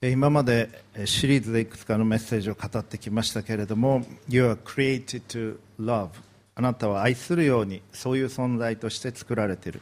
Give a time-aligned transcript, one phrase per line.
[0.00, 6.10] 今までシリーズでいくつかのメッセージを語ってきましたけれども You are created to love.
[6.54, 9.80] あなたは愛するようにそういう存在として作られている。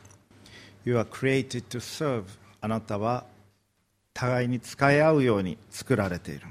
[0.87, 2.25] You are created to serve.
[2.63, 3.27] あなたは
[4.15, 6.47] 互いに使い合うように作られている。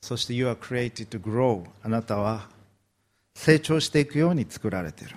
[0.00, 1.64] そして You are created to grow.
[1.84, 2.48] あなたは
[3.36, 5.14] 成長していくように作られている。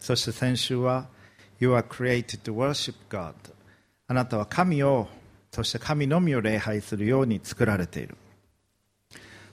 [0.00, 1.06] そして先週は
[1.60, 3.32] You are created to worship God.
[4.06, 5.08] あなたは神を
[5.54, 8.16] そして神のみを礼拝するように作られている。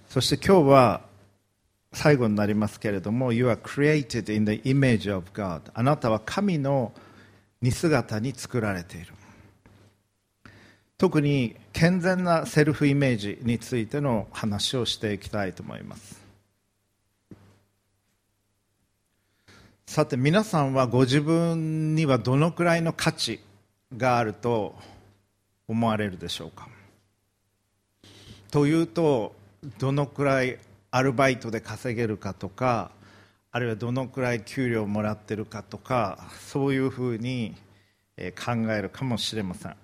[0.10, 1.02] そして今日は
[1.94, 5.62] 最後になりますけれども You are created in the image of God.
[5.76, 6.92] あなたは神の
[7.62, 9.14] 似姿に作られている。
[10.98, 16.20] 特に健全なセルフイメージについての話をしていきたいと思います。
[19.86, 23.40] さて皆さんはご自分にはどのくらいの価値
[23.96, 24.74] があると
[25.72, 26.68] 思われるでしょうか？
[28.52, 29.34] というと
[29.80, 30.60] どのくらい
[30.92, 32.92] アルバイトで稼げるかとか
[33.52, 37.56] あるいはどのくらい給料をもらってるかとかそういうふうに
[38.18, 39.76] 考えるかもしれません、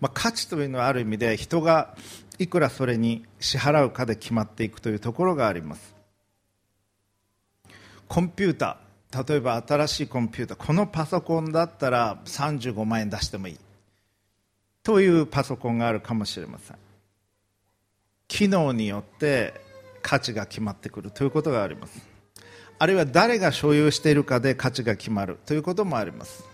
[0.00, 1.96] まあ、価値というのはある意味で人が
[2.38, 5.94] いくらそれに支払うかで決まっていくというところがあります。
[8.08, 13.58] コンピューター例えば新しいコンピューターこのパソコンだったら35万円出してもいい。
[14.86, 16.76] というパソコンがあるかもしれません。
[18.28, 19.52] 機能によって
[20.00, 22.06] 価値が決まってくるということがあります。
[22.78, 26.44] あるいは誰が所有しているかで価値が決まるということもあります。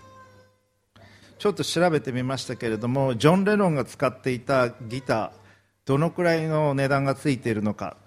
[1.39, 5.31] ちょっと調べてみましたけれどもジョン・レノンが使っていたギター
[5.85, 7.99] どのくらいの値段がついているのか。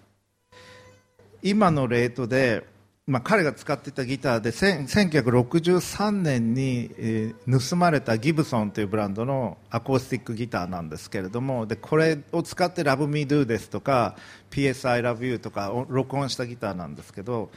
[1.44, 2.66] 今のレートで
[3.08, 6.89] まあ、彼が使っていたギターで1963年に、
[7.70, 14.16] 盗まれたギブソンというブランドのアコースティックギターなんですけれどもでこれを使って「LoveMeDo」ですとか
[14.50, 17.52] 「PSILOVEYOU」とか録音したギターなんですけど、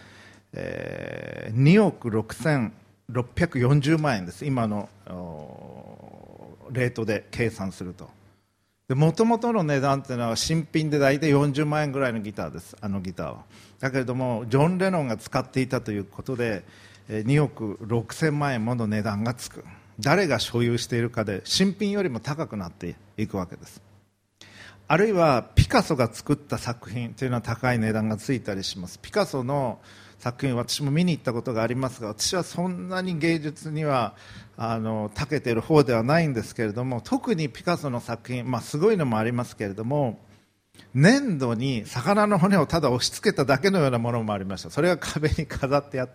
[0.53, 4.45] えー、2億6640万円です。
[4.45, 4.91] 今の
[6.71, 8.11] レートで計算すると。
[8.95, 12.77] もともとの値段っていうのは新品で大体40万円ぐらいのギターです。
[12.81, 13.45] あのギターは。
[13.81, 16.65] だけれどもジョン・レノンが使っていたということで
[17.09, 19.65] 2億6000万円もの値段がつく。
[20.00, 23.83] 誰が所有しているかで新品よりも高くなっていくわけです。
[24.87, 28.99] あるいはピカソが作った作品というのは高い値段がついたりします。
[29.00, 29.81] ピカソの
[30.19, 34.15] 作品私も見に行ったことがありますが私はそんなに芸術には
[34.56, 40.19] あの長けている方ではないんですけれども特にピカソの作品、まあ、すごいのもありますけれども
[40.94, 44.71] 粘土に魚の骨をただ押し付けただけのようなものもありました。
[44.71, 46.15] それが壁に飾ってあった。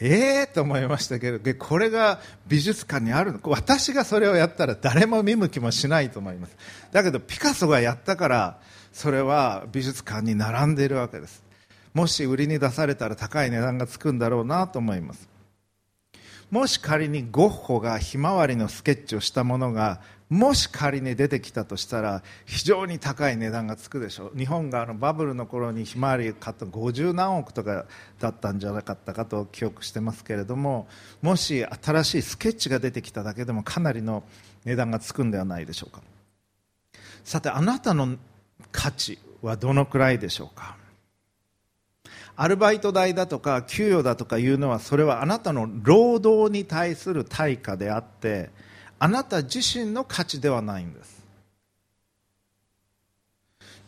[0.00, 3.40] ええー、と思いましたけどこれが美術館にあるの。
[3.44, 6.56] 私がそれをやったら誰も見向きもしないと思います。
[6.92, 8.58] だけどピカソがやったから
[8.92, 11.42] それは美術館に並んでいるわけです。
[11.94, 15.28] もし売りに出されたら高い値段がつくんだろうなと思います。
[16.50, 24.38] もし仮にゴッホがひまわりのスケッチをしたものがもし仮に出てきたとしたら非常に高い値段がつくでしょう。
[24.38, 27.84] 日本があのバブルの頃にひまわり買った50何億とか
[28.20, 30.86] だったんじゃなかったかと記憶してますけれども
[31.20, 34.22] もし新しいスケッチが出てきただけでもかなりの
[34.64, 36.00] 値段がつくんではないでしょうか。
[37.24, 38.16] さてあなたの
[38.70, 40.76] 価値はどのくらいでしょうか。
[42.36, 48.50] アルバイト代だとか給与だとかいうのはそれはあなたの労働に対する対価であって
[49.02, 51.24] あなた自身の価値ではないんです。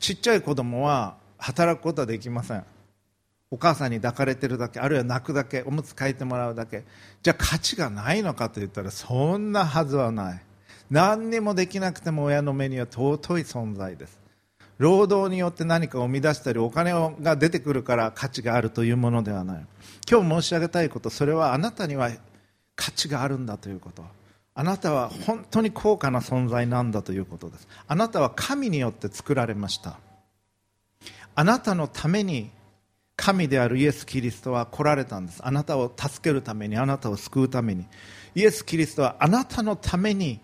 [0.01, 2.65] ちっちゃい子供は働くことはできません。
[3.51, 6.85] お母さんに抱かれてるだけあるいは泣くだけおむつ替えてもらうだけ。
[7.23, 10.41] じゃあ価値がないのかといったらそんなはずはない。
[10.91, 14.19] 何にもできなくても親の目には尊い存在です。
[14.79, 19.67] 労働によって何かを生み出したりお金が出てくるから価値があるというものではない。
[20.11, 22.11] 今日申し上げたいことそれはあなたには
[22.75, 24.22] 価値があるんだということ。
[24.55, 27.67] あなたは本当に高価な存在なんだということです。
[27.87, 29.99] あなたは神によって作られました。
[31.35, 32.51] あなたのために
[33.17, 35.41] 神であるイエス・キリストは来られたんです。
[35.43, 37.87] あなたを助けるためにあなたを救うために。
[38.35, 40.41] イエス・キリストはあなたのために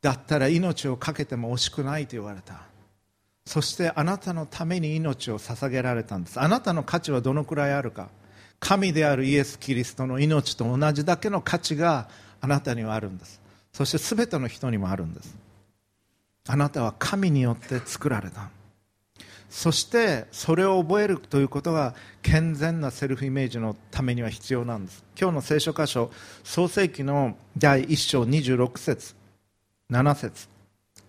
[0.00, 2.62] だったら命を懸けても惜しくないと言われた。
[3.46, 6.40] そしてあなたのために命を捧げられたんです。
[6.40, 8.08] あなたの価値はどのくらいあるか。
[8.60, 12.08] 神であるイエス・キリストの命と同じだけの価値が
[12.40, 13.40] あなたにはあるんです。
[13.72, 15.36] そして全ての人にもあるんです。
[16.48, 18.50] あなたは神によって作られた。
[19.50, 25.04] そしてそれを覚えるということが健全なセルフイメージのためには必要なんです。
[25.18, 26.10] 今日の聖書箇所
[26.44, 29.14] 創世記の第1章26節
[29.90, 30.48] 7節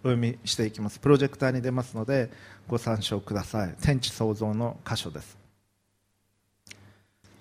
[0.02, 1.00] お読みしていきます。
[1.00, 2.30] プロジェクターに出ますので
[2.68, 3.76] ご参照ください。
[3.82, 5.38] 天地創造の箇所です。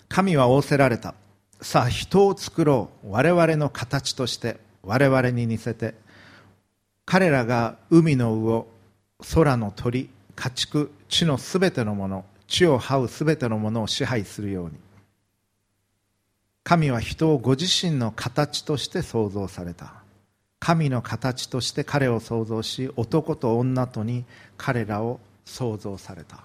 [0.08, 1.14] 神は仰せられた。
[1.60, 3.10] さあ人を作ろう。
[3.10, 5.94] 我々の形として我々に似せて
[7.05, 8.66] 彼らが海の魚
[9.34, 14.72] 空の鳥家畜地のすべてのもの地を這うすべてのものを支配するように。
[16.62, 19.94] 神は人をご自身の形として創造された。
[20.60, 24.25] 神の形として彼を創造し男と女とに
[24.56, 26.43] 彼らを創造された。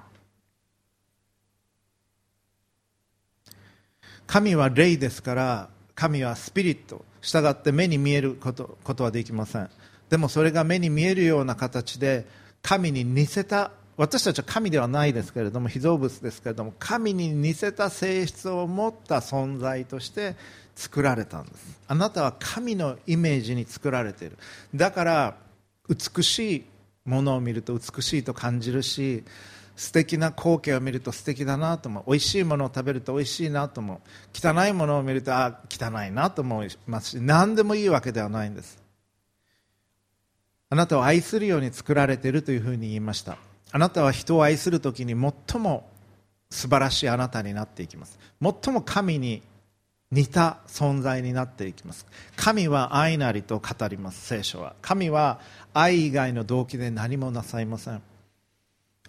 [4.34, 9.70] 神は霊ですから神はスピリット従って目に見えることことはできません。
[10.10, 12.26] でもそれが目に見えるような形で
[12.64, 20.36] 神に似せた私たちは神ではないですけれども被造物ですけれども神に似せた性質を持った存在として
[20.76, 21.80] 作られたんです。
[21.88, 24.40] あなたは神のイメージに作られている。
[24.74, 25.38] だから
[25.88, 26.66] 美しい
[27.06, 29.24] ものを見ると美しいと感じるし
[29.75, 32.04] 素敵な光景を見ると素敵だなと思う。
[32.08, 34.00] 美味しいものを食べると美味しいなと思う。
[34.34, 38.81] 汚いものを見るとあ汚いなと思いますし何でもいいわけではないんです。
[40.70, 43.38] あなたを愛するように作られているというふうに言いました。
[43.72, 45.90] あなたは人を愛するときに最も
[46.50, 48.20] 素晴らしいあなたになっていきます。
[48.42, 49.42] 最も神に
[50.12, 52.06] 似た存在になっていきます。
[52.36, 54.75] 神は愛なりと語ります聖書は。
[54.81, 55.40] 神は
[55.74, 58.02] 愛以外の動機で何もなさいません。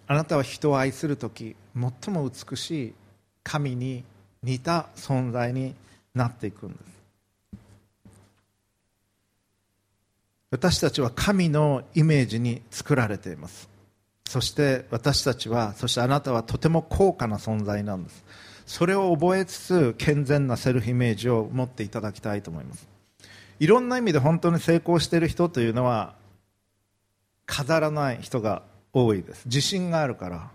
[0.07, 2.95] あなたは人を愛する時最も美しい
[3.43, 4.05] 神に
[4.43, 5.75] 似た存在に
[6.15, 6.95] なっていくんです。
[10.51, 13.69] 私たちは神のイメージに作られています。
[14.27, 18.25] そして私たちはそしてあなたはとても高価な存在なんです。
[18.67, 22.87] それを覚えつつ健全なセルフイメージを持っていただきたいと思います。
[23.59, 26.15] いろんな意味で本当に成功している人というのは
[27.47, 28.63] 飾らない人が
[28.95, 29.45] 多いです。
[29.45, 30.51] 自信があるから。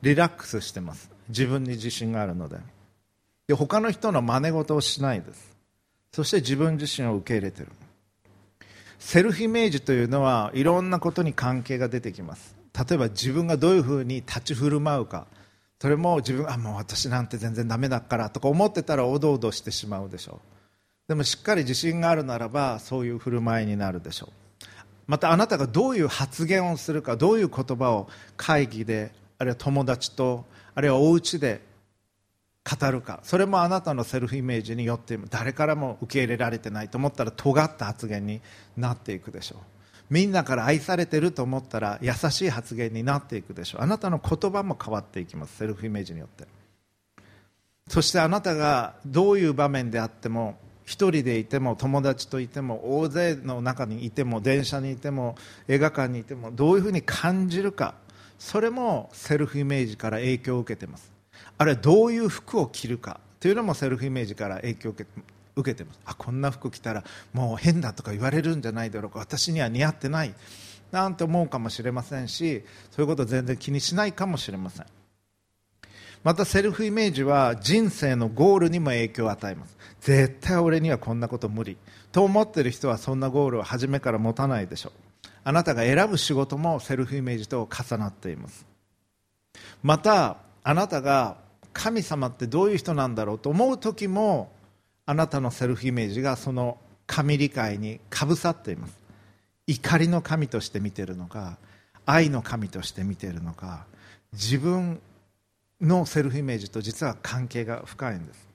[0.00, 1.10] リラックスしてます。
[1.28, 2.56] 自分に自信があるので。
[3.46, 5.56] で他の人の真似事をしないです。
[6.12, 7.68] そして自分自身を受け入れてる。
[8.98, 12.54] セルフイメージというのはいろんなことに関係が出てきます。
[12.72, 15.26] 例えば自分がどういうふうに立ち振る舞うか。
[15.80, 20.40] それも自分あもう私なんて全然ダメだからとか思ってたらおどおどしてしまうでしょ
[21.06, 21.08] う。
[21.08, 24.41] でもしっかり自信があるならばそういう振る舞いになるでしょう。
[25.12, 31.60] またあなたがどういう発言をするかどういう言葉を会議であるいは友達とあるいはお家で
[32.64, 33.20] 語るか。
[33.22, 38.40] それもあなたのセルフイメージによって誰からも受け入れられてないと思ったら尖った発言に
[38.78, 39.58] なっていくでしょう。
[40.08, 43.82] みんなから愛されてると思ったら優しい発言になっていくでしょう。
[43.82, 45.58] あなたの言葉も変わっていきます。
[45.58, 46.46] セルフイメージによって。
[47.86, 50.56] そしてあなたがどういう場面であっても
[50.92, 55.36] 一人でいても友達といても大勢の中にいても電車にいても
[55.66, 57.94] 映画館にいてもどういうふうに感じるか。
[58.38, 61.10] それもセルフイメージから影響を受けてます。
[61.56, 65.22] あるいはどういう服を着るかというのもセルフイメージから影響を受けて
[65.56, 66.00] 受けてます。
[66.04, 69.18] あこんな服着たらもう変だとか言われるんじゃないだろうか。
[69.18, 70.34] 私には似合ってない
[70.90, 74.86] なんて思うかもしれませんしそういうこと全然気にしないかもしれません。
[76.24, 79.76] またセルフイメージは人生のゴールにも影響を与えます。
[80.00, 81.76] 絶対俺にはこんなこと無理
[82.12, 84.92] と思ってる人はそんなゴールを初めから持たないでしょう。
[85.44, 88.64] あなたが選ぶ仕事もセルフイメージと重なっています。
[89.82, 91.38] またあなたが
[91.72, 94.52] 神様ってどういう人なんだろうと思う時も
[95.06, 98.96] あなたのセルフイメージがその神理解にかぶさっています。
[99.66, 101.58] 怒りの神として見てるのか
[102.06, 103.86] 愛の神として見てるのか
[104.32, 105.00] 自分
[105.82, 108.48] のセルフイメージと実は関係が深いんです。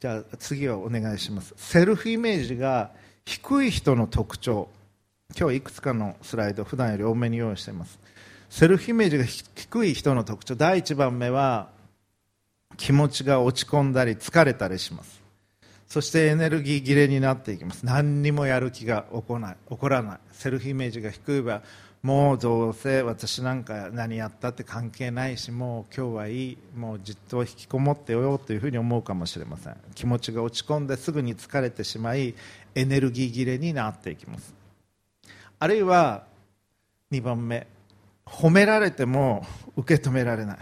[0.00, 1.52] じゃあ次はお願いします。
[1.56, 2.92] セルフイメージが
[3.24, 4.68] 低い人の特徴。
[5.38, 7.98] 今日いくつかのスライド普段より多めに用意しています。
[8.48, 10.54] セルフイメージが低い人の特徴。
[10.54, 11.68] 第1番目は
[12.76, 15.20] 気持ちが落ち込んだり疲れたりします。
[15.88, 17.84] そしてエネルギー切れになっていきます。
[17.84, 20.18] 何にもやる気が起こない起こらない。
[20.32, 21.62] セルフイメージが低い場合
[22.02, 29.76] もうどうせ私なんか何やったって関係ないしもう今日はいいもうじっと引きこもってよというふうに思うかもしれません。
[29.94, 32.34] 気持ちが落ち込んですぐに疲れてしまい
[32.74, 34.54] エネルギー切れになっていきます。
[35.58, 36.24] あるいは
[37.10, 37.66] 2番目。
[38.24, 39.44] 褒められても
[39.76, 40.58] 受け止められない。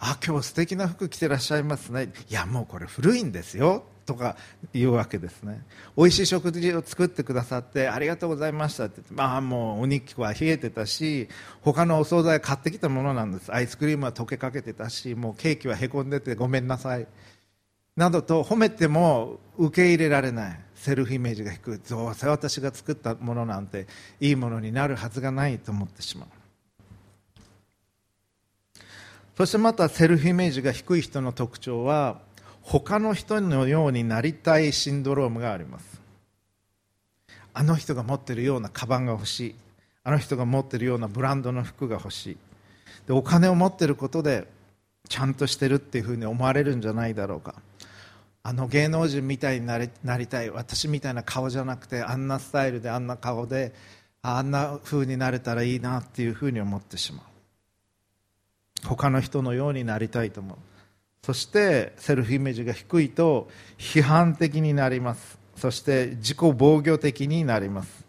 [0.00, 2.12] あ今日素敵な服着てらっしゃいますね。
[2.28, 3.84] いやもうこれ古いんですよ。
[4.08, 4.36] とか
[4.72, 5.62] 言うわけですね。
[5.94, 8.94] 美味しい食事を作ってくださってありがとうございましたって。
[8.96, 11.28] 言ってまあもうお肉は冷えてたし
[11.60, 13.54] 他のお惣菜買ってきたものなんです。
[13.54, 17.06] アイスクリームは溶けかけてたしもうケーキはへこんでてごめんなさい。
[17.96, 20.60] などと褒めても受け入れられない。
[20.74, 21.78] セルフイメージが低い。
[21.90, 23.86] どうせ私が作ったものなんて
[24.20, 26.28] いいものになるはずがないと思ってしまう。
[29.36, 32.26] そしてまたセルフイメージが低い人の特徴は
[32.70, 36.02] 他の人のようになりたいシンドロームがあります。
[37.54, 39.54] あの人が持ってるようなカバンが欲しい。
[40.04, 42.36] あの人が持ってるようなブランドの服が欲しい。
[43.06, 44.46] でお金を持ってることで
[45.08, 47.54] ちゃんとしてるっていうふうに思われるんじゃないだろうか。
[48.42, 50.50] あの芸能人みたいになりたい。
[50.50, 53.72] 私みたいな顔じゃなくてあんなスタイルであんな顔で
[54.20, 58.86] あんな風になれたらいいなっていうふうに思ってしまう。
[58.86, 60.58] 他の人のようになりたいと思う。
[61.22, 65.38] そしてセルフイメージが低いと批判的になります。
[65.56, 68.08] そして自己防御的になります。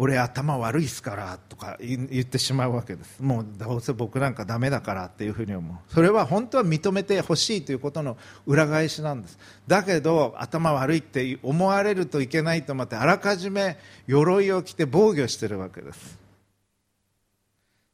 [0.00, 3.20] 俺頭悪いっすからとか言ってしまうわけです。
[3.20, 5.92] もうどうせ僕なんかダメだからっていうふうに思う。
[5.92, 8.16] それは本当は認めてほしいということの
[8.46, 9.36] 裏返しなんです。
[9.66, 13.76] だけど頭悪いって思われるといけないと思ってあらかじめ
[14.06, 16.16] 鎧を着て防御してるわけです。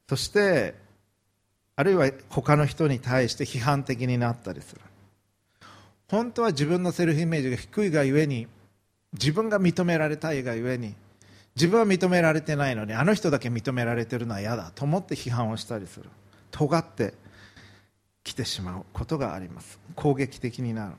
[0.06, 0.74] そして
[1.76, 4.80] あるいは他の人に対して批判的になったりする。
[6.08, 8.46] 本当は自分のセルフイメージが低いがゆえに
[9.14, 10.94] 自分が認められたいがゆえに
[11.56, 16.08] 自分は認められてないのにあの人だけ認められてるのは嫌だと思って批判をしたりする。
[16.50, 17.14] 尖って
[18.22, 19.80] きてしまうことがあります。
[19.96, 20.92] 攻撃的になる。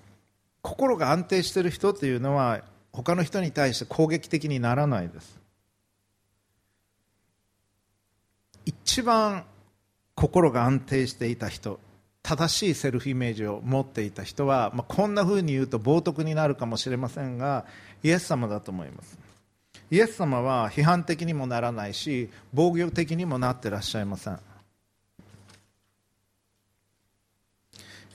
[0.61, 5.39] 心が安定している人というのは他の人に対して攻撃的にならないです。
[8.65, 9.45] 一番
[10.15, 11.79] 心が安定していた人
[12.23, 17.65] 正しいセルフイメージを持っていた人は、まあ、こんなふうに言うと冒涜になるかもしれませんが
[18.01, 19.19] イエス様だと思います。
[19.91, 24.39] イエス様は批判的にもならないし防御的にもなってらっしゃいません。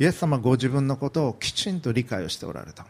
[0.01, 2.87] イエス様ご自分のことをきちんと理解をしておられた。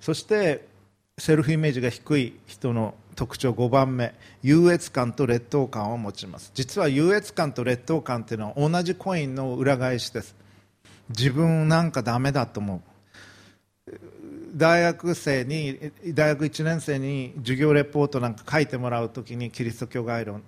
[0.00, 0.68] そして
[1.16, 6.52] セルフイメージが低い人の特徴5番目優越感と劣等感を持ちます。
[6.54, 10.34] 実は優越感と劣等感というのは同じコインの裏返しです。
[11.10, 12.82] 自分なんかダメだと思
[13.86, 13.92] う。
[14.54, 20.42] 大学生に大学1年生に授業レポートなんか書いてもらうときにキリスト教概論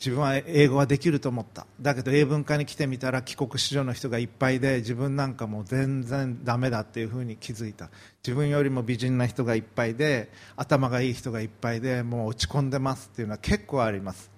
[0.00, 1.66] 自分は英語はできると思った。
[1.78, 7.90] だけど英文化に来てみたら帰国子女の人がいっぱいで自分なんかもう全然ダメだっていうふうに気づいた。
[8.26, 14.30] 自分よりも美人な人がいっぱいで頭がいい人がいっぱいでもう落ち込んでますっていうのは結構あります。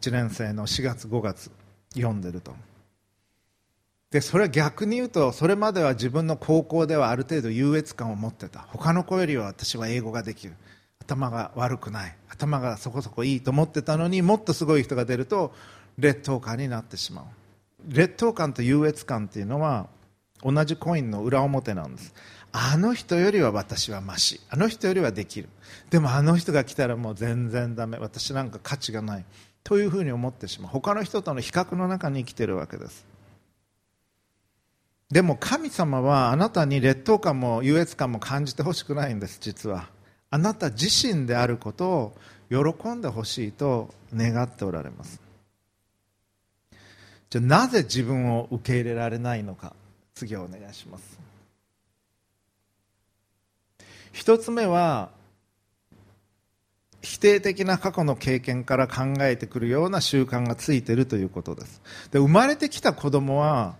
[0.00, 1.50] 1年生の4月5月
[1.94, 2.54] 読んでると。
[4.12, 8.60] でそれは逆に言うとそれまでは自分の高校ではある程度優越感を持ってた。
[8.60, 10.54] 他の子よりは私は英語ができる。
[11.12, 12.16] 頭が悪くない。
[12.28, 15.54] 頭がそこそこいいと思ってたのにもっとすごい人が出ると
[15.98, 17.24] 劣等感になってしまう。
[17.88, 19.88] 劣等感と優越感というのは
[20.42, 22.14] 同じコインの裏表なんです。
[22.52, 25.48] あの人よりは私はましあの人よりはできる。
[25.90, 29.24] でもあの人が来たらもう全然だめ私なんか価値がない。
[29.64, 30.72] というふうに思ってしまう。
[30.72, 33.06] 他の人との比較の中に生きてるわけです。
[35.10, 39.91] でも神様はあなたに劣等感も優越感も感じてほしくないんです実は。
[40.32, 42.16] あなた自身であることを
[42.48, 45.20] 喜んでほしいと願っておられます。
[47.28, 49.74] じゃあなぜ自分を受け入れられないのか
[50.14, 51.20] 次お願いします。
[54.10, 55.10] 一つ目は
[57.02, 61.82] 否定的な過去の経験から考えてくるような習慣がついているということです。
[62.10, 63.76] で生まれてきた子供は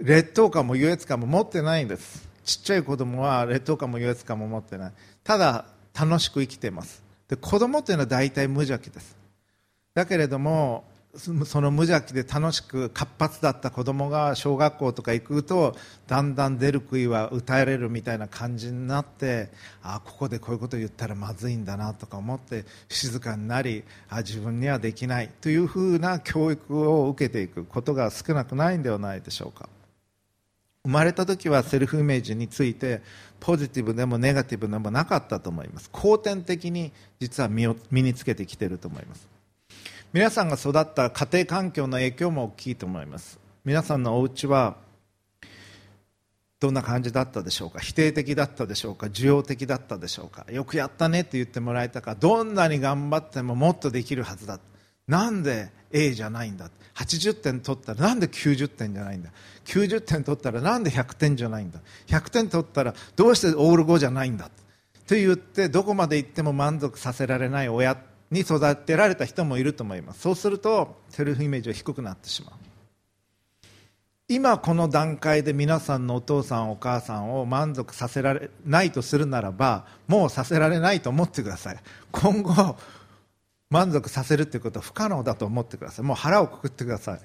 [0.00, 2.35] 劣等感も優越感も持ってないんです。
[2.46, 4.92] ちっちゃい子供は劣等感も優越感も持ってない。
[5.24, 5.66] ただ
[5.98, 7.02] 楽しく生きています。
[7.28, 9.16] で子供というのは大体無邪気です。
[9.94, 10.84] だけれども
[11.18, 15.74] その無邪気で楽しく活発だった子供が小学校とか行くと
[16.06, 19.48] だんだん出る杭は打たれるみたいな感じになって
[19.82, 29.70] あここでこういうことを言ったらまずいんだなとか思って静かになりあ自分にはできないというふうな教育を受けていくことが少なくないんではないでしょうか。
[30.86, 33.02] 生まれた時はセルフイメージについて
[33.40, 35.90] ポジティブでもネガティブでもなかったと思います。
[35.92, 39.28] 後天的に実は身を身につけてきていると思います。
[40.12, 43.40] 皆さんが育った家庭環境の影響も大きいと思います。
[43.64, 44.76] 皆さんのお家は
[46.60, 47.80] どんな感じだったでしょうか？
[47.80, 49.08] 否定的だったでしょうか？
[49.08, 50.46] 需要的だったでしょうか？
[50.52, 52.14] よくやったねって言ってもらえたか？
[52.14, 54.60] どんなに頑張ってももっとできるはずだ
[55.08, 59.30] なんで A じゃないんだ？80点取ったらなんで90点じゃないんだ
[59.64, 64.50] ？90点取ったらなんで100点じゃないんだ？100点取ったらどうしてオール5じゃないんだ？
[65.06, 67.96] と言ってどこまで行っても満足させられない親
[68.32, 70.22] に育てられた人もいると思います。
[70.22, 72.54] そうするとセルフイメージは低くなってしまう。
[74.28, 81.78] 今この段階で皆さんのお父さんお母さんを満足させられないとするならばもうさせられないと思ってください。
[82.10, 82.76] 今後
[83.70, 86.04] 満足させるということは不可能だと思ってください。
[86.04, 87.20] もう腹をくくってください。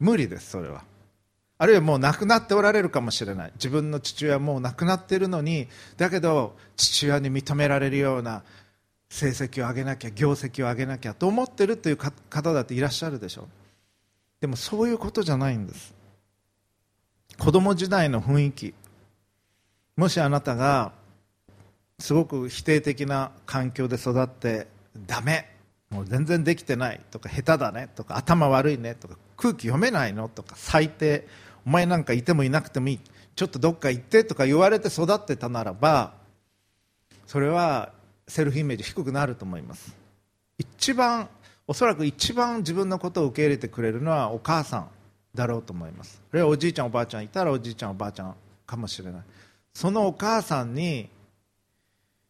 [0.00, 0.84] 無理ですそれは。
[1.56, 3.52] あるいはもう亡くなっておられるかもしれない。
[3.54, 8.42] 自分の父親はもう亡くなっているのにだけど父親に認められるような
[9.08, 13.46] 成績を上げなきゃ業績を上げなきゃと思ってるという方だっていらっしゃるでしょう。
[14.40, 15.94] でもそういうことじゃないんです。
[17.38, 18.74] 子供時代の雰囲気。
[19.96, 20.92] もしあなたが
[21.98, 24.66] すごく否定的な環境で育って
[25.06, 25.50] ダメ。
[25.90, 27.88] もう全然できてないとか下手だね。
[27.94, 31.26] とか頭悪いねとか空気読めないのとか最低。
[31.66, 33.00] お前なんかいてもいなくてもいい。
[33.36, 36.14] ちょっとどっか行ってとか言われて育ってたならば
[37.26, 37.92] それは
[38.28, 39.94] セルフイメージ低くなると思います。
[40.58, 41.28] 一番
[41.66, 44.88] おそらく一番自分のことを受け入れてくれるのはお母さん
[45.34, 46.20] だろうと思います。
[46.30, 48.34] あるいはおじいちゃんおばあちゃんいたらおじいちゃんおばあちゃん
[48.66, 49.22] かもしれない。
[49.72, 51.08] そのお母さんに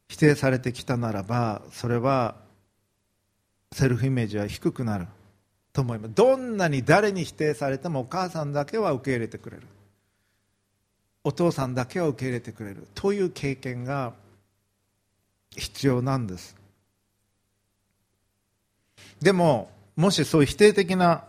[0.08, 2.36] 否定されてきたならばそれは
[3.72, 5.06] セルフイメージは低くなる
[5.72, 6.14] と思います。
[6.14, 9.62] どんなに誰に否定されてもお母さんだけは受け入れてくれる。
[11.24, 12.86] お父さんだけは受け入れてくれる。
[12.94, 14.12] という経験が
[15.50, 16.56] 必要なんです。
[19.20, 21.24] でももしそういう否定的な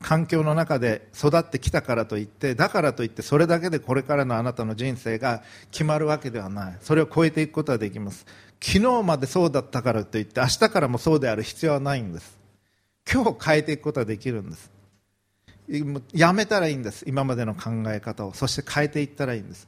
[0.00, 6.76] 環境の中で育ってきたからといってだからといってそれだけでこれからのあなたの人生が決まるわけではない。
[6.80, 8.24] それを超えていくことはできます。
[8.60, 12.38] 昨日までそうだったからといって明日からもそうである必要はないんです。
[13.10, 14.70] 今日変えていくことはできるんです。
[16.12, 17.04] やめたらいいんです。
[17.06, 18.32] 今までの考え方を。
[18.34, 19.66] そして変えていったらいいんです。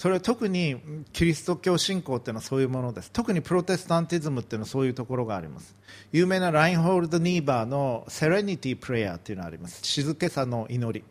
[0.00, 0.76] それは特に
[1.12, 3.10] キリスト教信仰っていうのはそういうものです。
[3.10, 5.74] 特にプロテスタンティズムっていうのはそういうところがあります。
[6.12, 9.80] 有名なラインホールド・ニーバーのセレニティ・プレイヤーっていうのがあります。
[9.82, 11.04] 静けさの祈り。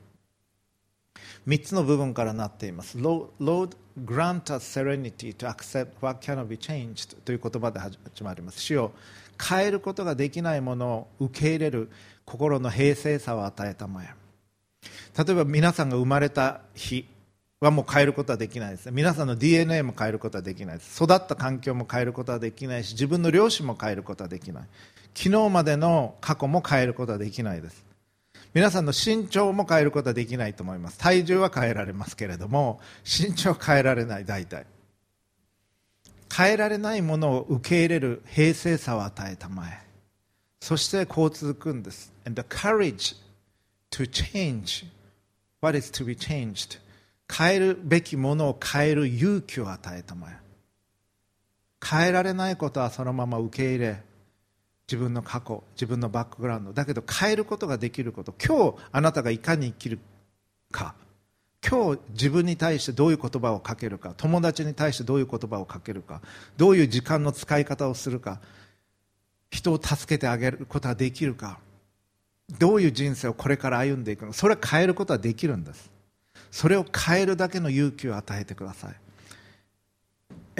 [1.46, 2.98] 3つの部分からなっています。
[2.98, 3.76] Lord,
[4.06, 8.62] grant us serenity to accept what cannot be changed という言葉で始まります。
[8.62, 8.94] 主を
[9.38, 11.90] 変えることができないものを受け入れる
[12.24, 14.14] 心の平静さを与えたまえ
[15.18, 17.06] 例えば皆さんが生まれた日。
[17.60, 18.92] はもう変えることはできないです。
[18.92, 21.04] 皆さんの DNA も変えることはできないです。
[21.04, 24.64] 育った環境も変えることはできないし自分の両親も変えることはできない。
[25.16, 27.84] 昨日までの過去も変えることはできないです。
[28.54, 31.00] 皆さんの身長も変えることはできないと思います。
[31.00, 34.68] 体重は変えられますけれども身長は変えられない大体。
[36.32, 39.82] 変えられないものを受け入れる平静さを与えたまえ。
[40.60, 42.14] そしてこう続くんです。
[42.24, 43.16] And the courage
[43.90, 44.86] to change
[45.60, 46.80] what is to be changed.
[47.32, 50.38] 変えるべきものを変える勇気を与えたまえ。
[51.84, 54.04] 変えられないことはそのまま受け入れ
[54.88, 56.74] 自分の過去自分のバックグラウンド。
[56.74, 58.34] だけど変えることができること。
[58.44, 60.00] 今日あなたがいかに生きる
[60.72, 60.96] か。
[61.68, 64.14] 今日自分に対してどういう言葉をかけるか。
[64.16, 66.22] 友達に対してどういう言葉をかけるか。
[66.56, 68.40] どういう時間の使い方をするか。
[69.52, 71.60] 人を助けてあげることができるか。
[72.58, 74.38] どういう人生をこれから歩んでいくのか。
[74.38, 75.97] それは変えることはできるんです。
[76.52, 78.96] それを変えるだけの勇気を与えてください。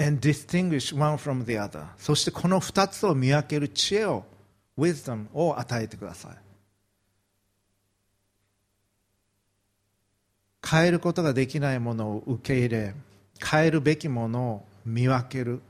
[0.00, 1.86] And distinguish one from the other.
[1.98, 4.24] そしてこの2つを見分ける知恵を
[4.78, 6.36] wisdom を与えてください。
[10.68, 12.94] 変えることができないものを受け入れ
[13.40, 15.62] 変えるべきものを見分ける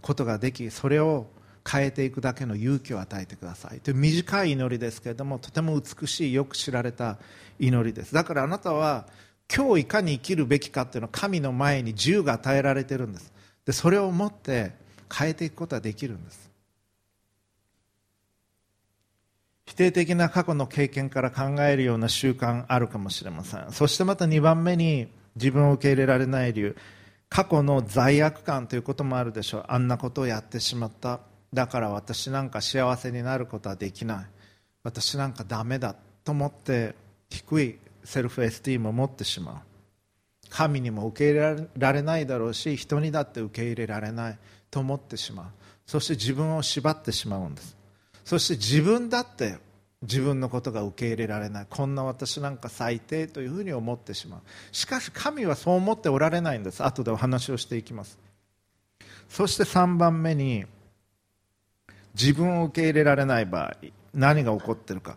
[0.00, 1.26] ことができそれを
[1.68, 3.80] 変えていくだけの勇気を与えてください。
[3.80, 7.18] という短い祈りですけれどもとても美しいよく知られた
[7.58, 8.14] 祈りです。
[8.14, 9.06] だからあなたは
[9.54, 13.32] 今日いかに生きるべきかっていうのは神の前に自由が与えられてるんです。
[13.66, 14.72] でそれを持って
[15.12, 16.50] 変えていくことはできるんです。
[19.66, 23.70] 否定的な過去の経験から考えるような習慣あるかもしれません。
[23.72, 26.76] そしてまた2番目に自分を受け入れられない理由。
[27.28, 29.64] 過去の罪悪感ということもあるでしょう。
[29.68, 31.20] あんなことをやってしまった。
[31.52, 34.26] だから私なんか幸せになることはできない。
[34.82, 35.94] 私なんかダメだ。
[36.24, 36.94] と思って
[37.28, 39.56] 低いセルフエスティームを持ってしまう。
[40.48, 44.38] 神にも受け入れられないだろうし人にだって受け入れられない
[44.70, 45.46] と思ってしまう。
[45.86, 47.76] そして自分を縛ってしまうんです。
[48.24, 49.58] そして自分だって
[50.02, 51.66] 自分のことが受け入れられない。
[51.68, 54.40] こんな私なんか最低というふうに思ってしまう。
[54.72, 56.82] しかし神はそう思っておられないんです。
[56.84, 58.18] 後でお話をしていきます。
[59.28, 60.64] そして3番目に
[62.14, 63.76] 自分を受け入れられない場合
[64.12, 65.16] 何が起こってるか。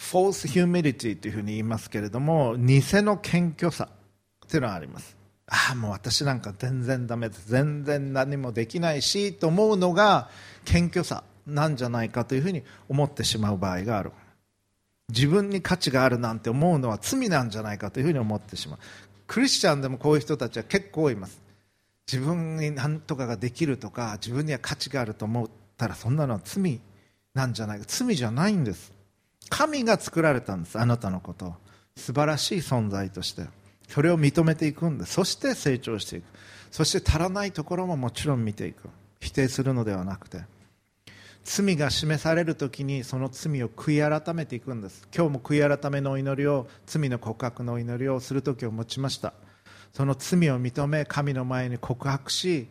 [0.00, 3.88] False humility というふうに言いますけれども偽の謙虚さ
[4.48, 5.16] というのがあります。
[5.46, 7.50] ああもう私なんか全然ダメです。
[7.50, 10.30] 全然何もできないしと思うのが
[10.64, 14.12] 謙虚さなんじゃないかというふうに思ってしまう場合がある。
[15.10, 18.78] 自分に価値があるなんて思うのは罪なんじゃないかというふうに思ってしまう。
[19.26, 21.42] クリスチャンでもこういう人たちは結構います。
[22.10, 26.80] 自分に何とかができるとか自分には価値があると思ったらそんなのは罪
[27.34, 28.92] なんじゃないか罪じゃないんです。
[29.50, 30.78] 神が作られたんです。
[30.78, 31.54] あなたのこと
[31.96, 33.42] 素晴らしい存在として。
[33.88, 36.24] それを認めていくんですそして成長していく。
[36.70, 38.88] そして足らないところももちろん見ていく。
[39.20, 40.42] 否定するのではなくて。
[41.44, 45.08] 罪が示される時にその罪を悔い改めていくんです。
[45.14, 49.34] 今日も悔い改めのお祈りを罪の告白のお祈りをする時を持ちました。
[49.92, 52.68] その罪を認め神の前に告白し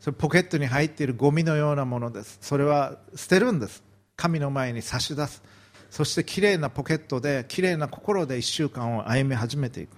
[0.00, 2.38] それポケットに入っているゴミのようなものです。
[2.40, 3.84] それは捨てるんです。
[4.16, 5.42] 神の前に差し出す。
[5.92, 9.90] そしてきれいなポケットできれいな心で1週間を歩み始めていく。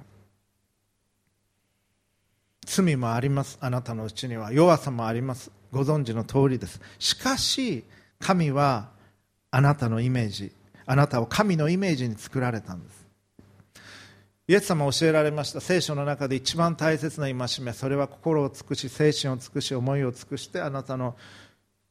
[2.66, 4.52] 罪もありますあなたのうちには。
[4.52, 5.52] 弱さもあります。
[5.70, 6.80] ご存知の通りです。
[6.98, 7.84] しかし
[8.18, 8.88] 神は
[9.52, 10.50] あなたのイメージ
[10.84, 13.06] あなたを神のイメージに作られたんです。
[14.48, 15.60] イエス様教えられました。
[15.60, 17.72] 聖書の中で一番大切な戒め。
[17.72, 21.14] それは心を尽くし精神を尽くし思いを尽くしてあなたの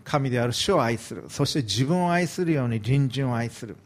[0.03, 1.23] 神である主を愛する。
[1.29, 3.77] そして自分を愛するように隣人を愛する。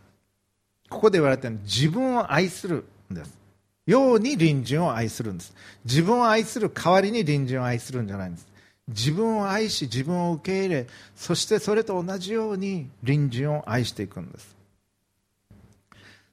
[0.89, 3.37] ここで言われているのは自分を愛するんです。
[3.85, 5.53] ように隣人を愛するんです。
[5.85, 8.47] 自分を愛する代わりに隣人を愛するんじゃないんです。
[8.87, 14.55] 自分を愛し自分を受け入れそしてそれと同じように隣人を愛していくんです。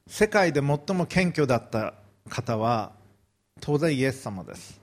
[0.07, 1.95] 世界で最も謙虚だった
[2.29, 2.91] 方は
[3.61, 4.79] 当然イエス様です。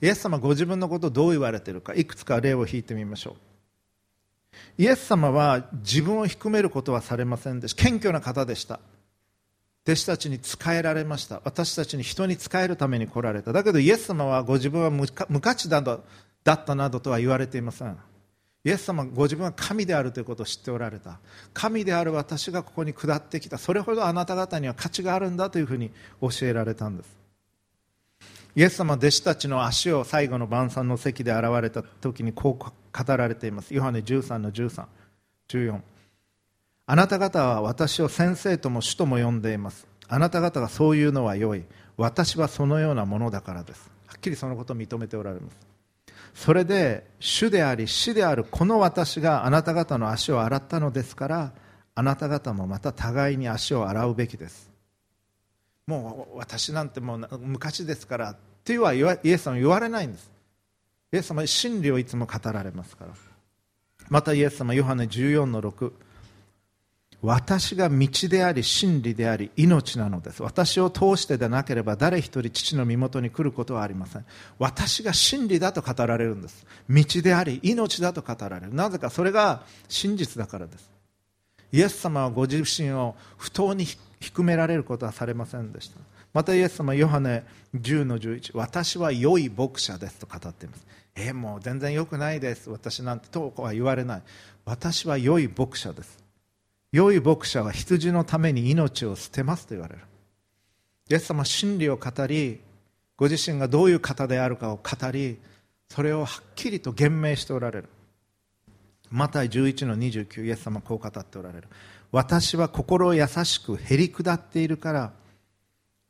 [0.00, 3.34] イエス様ご自分のことをどう言われているかいくつか例を引いてみましょう。
[4.78, 7.82] イエス様は自分を低めることはされませんでした。
[7.82, 8.80] 謙虚な方でした。
[9.86, 11.40] 弟子たちに仕えられました。
[11.44, 13.52] 私たちに人に仕えるために来られた。
[13.52, 16.00] だけどイエス様はご自分は無価値だだ
[16.52, 17.96] ったなどとは言われていません。
[18.64, 21.20] イエス様ご自分は神であるということを知っておられた。
[21.54, 23.58] 神である私がここに下ってきた。
[23.58, 27.16] それほどあなた方には価値があるんだというふうに教えられたんです。
[28.56, 33.72] イエス様は弟子たちの足を最後の晩餐の席で現れた時にこう語られています。
[33.72, 34.84] ヨハネ13の13、
[35.48, 35.80] 14
[36.88, 39.88] あなた方は私を先生とも主とも呼んでいます。
[40.08, 41.64] あなた方がそういうのは良い。
[41.96, 43.90] 私はそのようなものだからです。
[44.06, 45.56] はっきりそのことを認めておられます。
[46.34, 51.52] それで主であり死であるこの私があなた方の足を洗ったのですから
[51.94, 54.70] あなた方もまた互いに足を洗うべきです。
[55.86, 60.30] もう私なんてもう昔ですからっていうはイエス様言われないんです。
[61.12, 63.12] イエス様は真理をいつも語られますから。
[64.08, 65.92] またイエス様ヨハネ14の6
[67.26, 70.44] 私が道であり真理であり命なのです。
[70.44, 74.24] 私を通してでなければ誰一人父の身元に来ることはありません。
[74.60, 76.64] 私が真理だと語られるんです。
[76.88, 78.74] 道であり命だと語られる。
[78.74, 80.88] なぜかそれが真実だからです。
[81.72, 83.86] イエス様はご自身を不当に
[84.20, 85.96] 低められることはされませんでした。
[86.32, 90.86] またイエス様ヨハネ10の11私は良い牧者ですと語っています。
[91.16, 92.70] え、もう全然良くないです。
[92.70, 94.22] 私なんてとは言われない。
[94.64, 96.25] 私は良い牧者です。
[96.96, 100.00] 良い牧者は羊のために命を捨てますと言われる。
[101.10, 102.60] イエス様は真理を語り
[103.18, 105.38] ご自身がどういう方であるかを語り
[105.88, 107.90] それをはっきりと言明しておられる。
[109.10, 111.68] マタイ11の29イエス様はこう語っておられる。
[112.12, 115.12] 私は心優しくへり下っているから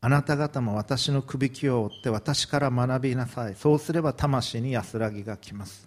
[0.01, 3.57] あなた方も私のくびきを追って私から学びなさい。
[3.57, 5.86] そうすれば魂に安らぎがきます。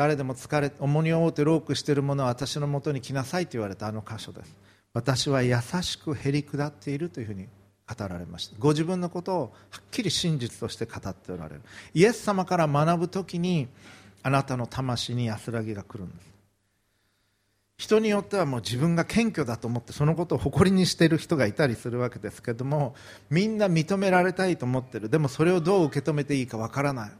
[0.00, 4.56] 誰でも疲れ重荷を負ってロークしている者は私のもとに来なさいと言われたあの箇所です。
[4.94, 7.48] 私は優しくへり下っているというふうに
[7.86, 8.56] 語られました。
[8.58, 11.60] ご自分のことをはっきり真実として語っておられる。
[11.92, 13.68] イエス様から学ぶ時に
[14.22, 16.32] あなたの魂に安らぎが来るんです。
[17.76, 22.94] 人によってはもう自分が謙虚だと思ってそのことを誇りにしている人がいたりするわけですけども
[23.28, 25.10] みんな認められたいと思ってる。
[25.10, 27.10] でもそれをどう受け止めていいかわからない。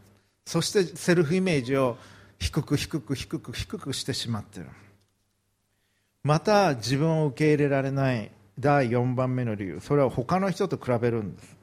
[0.46, 1.98] そしてセルフイメージを
[2.40, 4.66] 低く低く低く低くしてしまってる。
[6.24, 8.32] また自分を受け入れられない。
[8.58, 9.80] 第4番目の理由。
[9.80, 11.56] それは他の人と比べるんです。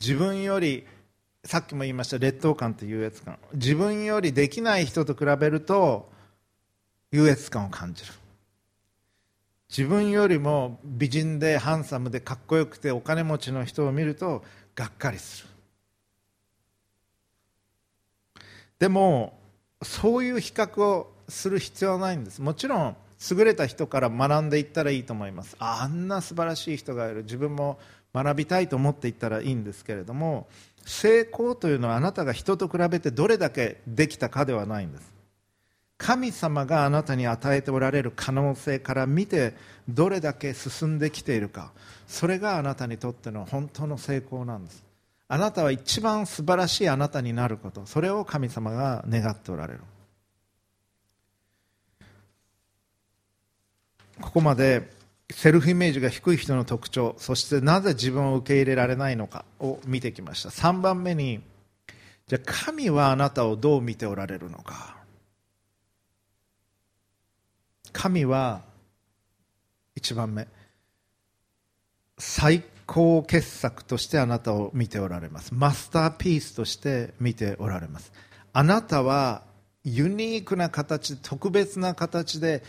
[0.00, 0.84] 自分より
[1.44, 3.38] さっきも言いました劣等感と優越感。
[3.52, 6.10] 自分よりできない人と比べると
[7.12, 8.12] 優越感を感じる。
[9.68, 15.48] 自分よりも美人でハンサムでかっこよくてお金持ちの人を見るとがっかりする。
[18.78, 19.38] でも
[19.84, 22.42] そういう比較をする必要はないんです。
[22.42, 22.96] もちろん
[23.30, 25.56] 優れた人から学んでいったらいいと思います。
[25.58, 27.22] あんな素晴らしい人がいる。
[27.22, 27.78] 自分も
[28.14, 30.46] 学びたいと思っていったらいいんですけれども
[30.86, 35.12] 成功というのはあなたが人と比べてどれだけできたかではないんです。
[35.96, 39.54] 神様があなたに与えておられる可能性から見て
[39.88, 41.72] どれだけ進んできているか。
[42.06, 44.84] それがあなたにとっての本当の成功なんです。
[45.28, 49.80] あなたは一番素晴らしいあなたになることそれを神様が願っておられる。
[54.20, 54.88] ここまで
[55.30, 60.50] セルフイメージが低い人の特徴そしてなぜ自分を受け入れられないのかを見てきました。
[60.50, 61.40] 3番目に
[62.26, 64.96] じゃあ神はあなたをどう見ておられるのか。
[67.92, 68.62] 神は
[69.96, 70.46] 1番目
[72.18, 75.54] 最高傑作としてあなたを見ておられます。
[75.54, 78.12] マスターピースとして見ておられます。
[78.52, 79.42] あなたは
[79.84, 82.62] ユニークな形特別な形で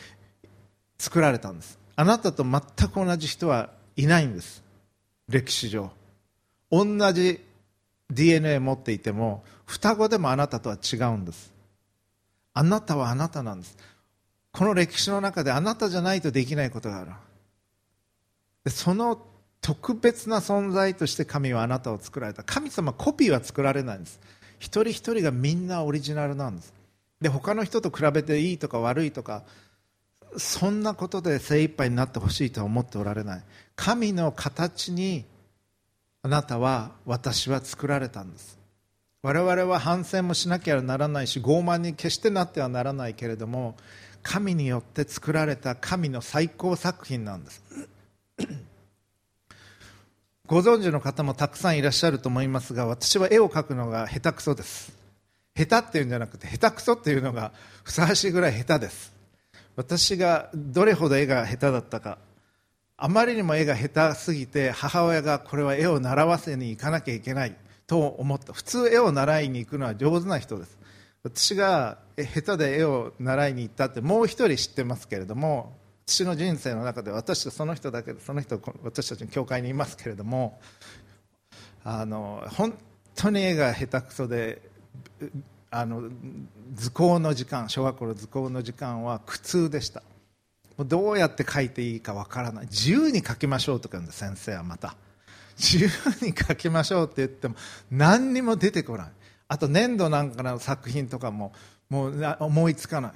[0.97, 1.79] 作られたんです。
[1.95, 4.63] あなたと全く同じ人はいないんです。
[5.27, 5.91] 歴史上。
[6.71, 7.41] 同じ
[8.09, 11.53] DNA 持っていても双子でもあなたとは違うんです。
[12.53, 13.77] あなたはあなたなんです。
[14.51, 17.11] この歴史の中であなたじゃないとできないことがある。
[18.71, 19.21] その
[19.65, 22.43] 特別な存在として神はあなたを作られた。
[22.43, 24.19] 神様コピーは作られないんです。
[24.59, 26.71] 一人一人がみんなオリジナルなんです。
[27.19, 29.41] で他の人と比べていいとか悪いとか
[30.37, 33.43] そんなことで精一杯になってほしいとは思っておられない。
[33.75, 35.25] 神の形に
[36.21, 38.59] あなたは私は作られたんです。
[39.23, 43.75] 我々は反省もしなきゃならないし傲慢に決してなってはならないけれども
[44.21, 47.63] 神によって作られた神の最高作品なんです。
[50.47, 54.95] ご存知の方もたくさんいらっしゃると思いますが私は絵を描くのが下手くそです。
[55.57, 57.51] 下手っていうんじゃなくて下手くそっていうのが
[57.83, 59.11] ふさわしいぐらい下手です。
[59.75, 62.19] 私がどれほど絵が下手だったか
[62.95, 67.55] あまりにも絵が下手すぎて母親がこれは絵を習わせに行かなきゃいけない
[67.87, 68.53] と思った。
[68.53, 70.77] 普通絵を習いに行くのは上手な人です。
[71.23, 75.75] 私が下手で絵を習いに行ったってもう一人知ってますけれども
[76.07, 80.59] 私の人生の中で私とその人だけでその人私たちの教会にいますけれども
[81.83, 82.77] あの本
[83.15, 84.61] 当に絵が下手くそで
[85.71, 86.03] あの
[86.73, 90.03] 図工の時間小学校の図工の時間は苦痛でした。
[90.77, 92.65] どうやって書いていいかわからない。
[92.65, 94.95] 自由に書きましょうとか言うんで先生はまた。
[95.57, 95.89] 自由
[96.25, 97.55] に書きましょうって言っても
[97.89, 99.07] 何にも出てこない。
[99.47, 101.53] あと粘土なんかの作品とかも
[101.89, 103.11] もう思いつかない。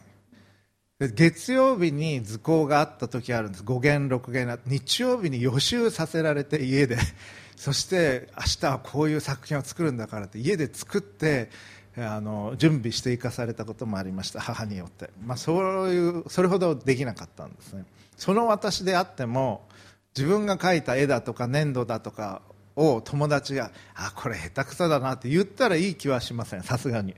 [1.07, 3.63] 月曜日に図工があった時あるんです。
[3.63, 6.97] 5弦6弦日曜日に予習させられて家で。
[7.55, 11.49] そして明日はこういう作品を作るんだからって家で作って
[11.97, 14.41] あの準備して生かされたこともありました。
[14.41, 17.85] 母によって、まあ、そういうそれほどできなかったんですね。
[18.17, 19.69] その私であっても
[20.17, 22.41] 自分が描いた絵だとか粘土だとか
[22.75, 26.63] を友達があこれ下手くそだなって言ったらいい気はしません。
[26.63, 27.15] さすがに。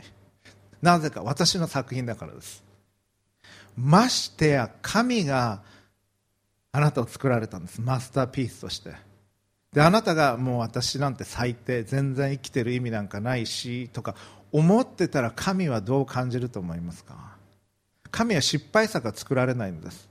[0.84, 2.71] なぜか私の作品だからです。
[3.78, 5.62] ましてや神が
[6.72, 7.82] あなたを作られたんです。
[7.82, 8.94] マスターピースとして。
[9.74, 14.16] であなたがもう私なんて最低全然生きてる意味なんかないしとか
[14.52, 17.38] 思ってたら神はどう感じると思いますか？
[18.12, 20.10] 神は失敗作が作られないんです。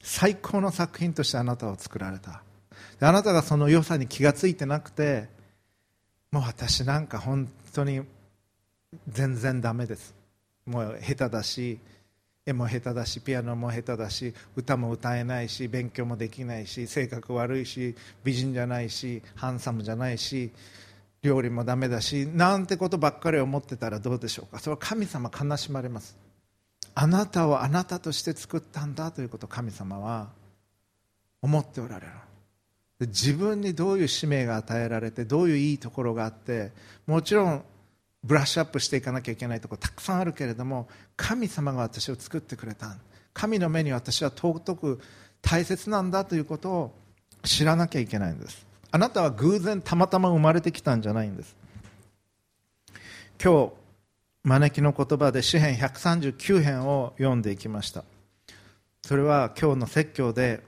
[0.00, 2.42] 最高の作品としてあなたを作られた。
[3.00, 5.28] であなたがその良さに気がついてなくて
[6.30, 8.02] もう私なんか本当に
[9.08, 10.14] 全然ダメです。
[10.66, 11.80] もう下手だし
[12.46, 20.52] 絵も下手だしピアノも下手だし歌も歌えないし勉強もできないし性格悪いし美人じゃないしハンサムじゃないし
[21.22, 24.58] 料理もダメだしなんてことばっかり思ってたらどうでしょうか。
[24.58, 26.18] それは神様悲しまれます。
[26.94, 30.28] あなたをあなたとして作ったんだということを神様は
[31.40, 32.12] 思っておられる。
[33.00, 36.72] 自分にどういう使命が与えられてどういういいところがあって
[37.06, 37.64] もちろん
[38.24, 42.96] ブラッシュアップしていかなきゃいけないところたくさんあるけれども神様が私を作ってくれた。
[43.34, 45.00] 神の目に私は尊く
[45.42, 46.94] 大切なんだということを
[47.42, 48.66] 知らなきゃいけないんです。
[48.90, 51.56] あなたは偶然たまたま生まれてきたんじゃないんです。
[53.42, 53.72] 今日
[54.44, 58.04] 招きの言葉で詩編139編を読んでいきました。
[59.02, 60.62] それは今日の説教で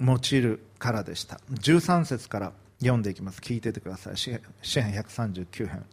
[0.00, 1.40] 用いるからでした。
[1.52, 3.40] 13節から読んでいきます。
[3.40, 4.16] 聞いててください。
[4.16, 5.84] 詩編139編。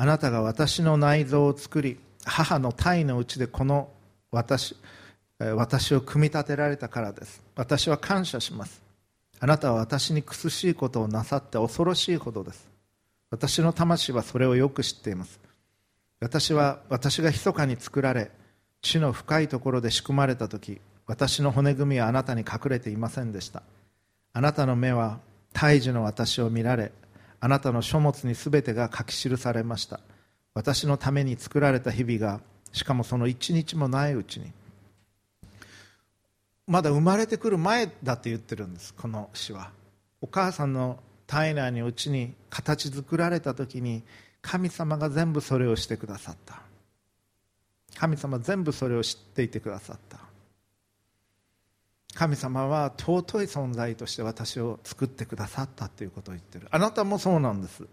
[0.00, 3.90] あなたが私の内臓を作り母の体のうちでこの
[4.30, 4.74] 私
[5.38, 7.42] 私を組み立てられたからです。
[7.54, 8.80] 私は感謝します。
[9.40, 12.66] あなたは私に苦しいことをなさって恐ろしいほどです。
[13.30, 15.38] 私の魂はそれをよく知っています。
[16.18, 18.30] 私は私が密かに作られ
[18.80, 23.62] 地の深いところで仕組まれた時私の骨組みはあなたに隠れていませんでした。
[24.32, 25.18] あなたの目は
[25.52, 26.90] 胎児の私を見られ
[27.40, 30.00] あなたの書物にすべてが書き記されました。
[30.54, 32.40] 私のために作られた日々が
[32.72, 34.52] しかもその一日もないうちに
[36.66, 38.94] まだ生まれてくる前だって言ってるんです。
[38.94, 39.72] この詩は。
[40.20, 44.04] お母さんの体内にうちに形作られた時に
[44.42, 46.62] 神様が全部それをしてくださった。
[47.96, 50.18] 神様全部それを知っていてくださった。
[52.20, 56.68] 神様は尊い存在として私を作ってくださったということを言ってる。
[56.70, 57.86] あなたもそうなんです。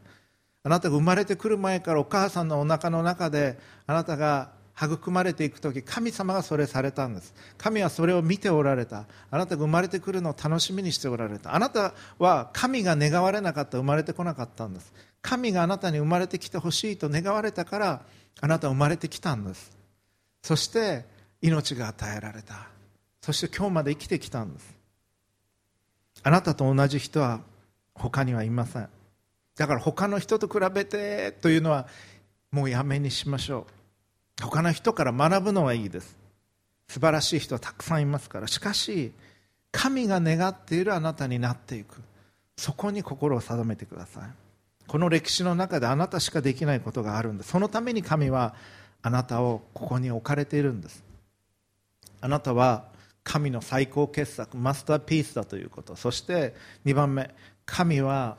[0.64, 7.34] あなたが生まれてくる前からお母さんのお腹の中であなたが育まれていく時神様がそれされたんです。
[7.58, 9.06] 神はそれを見ておられた。
[9.32, 11.56] あなたが生まれてくるのを楽しみにしておられた。
[11.56, 14.92] あなたは神が願われなかった生まれてこなかったんです。
[15.22, 18.02] 神があなたに生まれてきてほしいと願われたから
[18.42, 19.72] あなたは生まれてきたんです。
[20.42, 21.06] そして
[21.42, 22.68] 命が与えられた。
[23.28, 24.74] そして今日まで生きてきたんです。
[26.24, 27.42] あなたと同じ人は
[27.94, 28.88] 他にはいません。
[29.58, 31.88] だから他の人と比べてというのは
[32.52, 33.68] もうやめにしましょ
[34.40, 34.44] う。
[34.44, 36.16] 他の人から学ぶのはいいです。
[36.88, 38.48] 素晴らしい人はたくさんいますから。
[38.48, 39.12] しかし
[39.74, 42.02] 神が願っているあなたになっていく。
[42.56, 44.24] そこに心を定めてください。
[44.88, 47.50] この歴史の中であなたしかできないことがあるんです。
[47.50, 48.56] そのために神は
[49.02, 51.04] あなたをここに置かれているんです。
[52.22, 52.96] あなたは
[53.28, 55.98] 神の最高傑作マスターピースだということ。
[55.98, 57.30] そして2番目。
[57.66, 58.38] 神は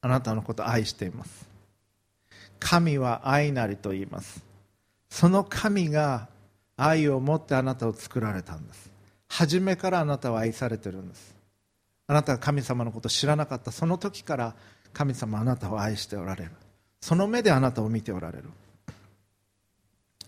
[0.00, 1.48] あなたのことを愛しています。
[2.60, 4.44] 神は愛なりと言います。
[5.10, 6.28] その神が
[6.76, 8.88] 愛を持ってあなたを作られたんです。
[9.28, 11.34] 初めからあなたは愛されてるんです。
[12.06, 13.72] あなたが神様のことを知らなかった。
[13.72, 14.54] その時から
[14.92, 16.52] 神様あなたを愛しておられる。
[17.00, 18.44] その目であなたを見ておられる。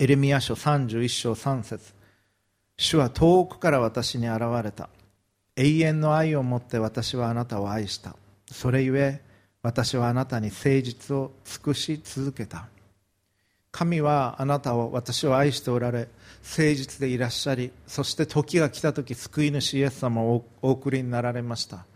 [0.01, 1.95] エレミア書31章3節。
[2.79, 4.89] 主は遠くから私に現れた。
[5.57, 8.15] 永遠の愛を持って私はあなたを愛した。
[8.51, 9.23] それゆえ
[9.63, 12.69] 私はあなたに誠実を尽くし続けた。
[13.73, 16.09] 神はあなたを私を愛しておられ
[16.43, 21.87] 誠実でいらっしゃりそして時が来た時救い主イエス様をお送りになられました。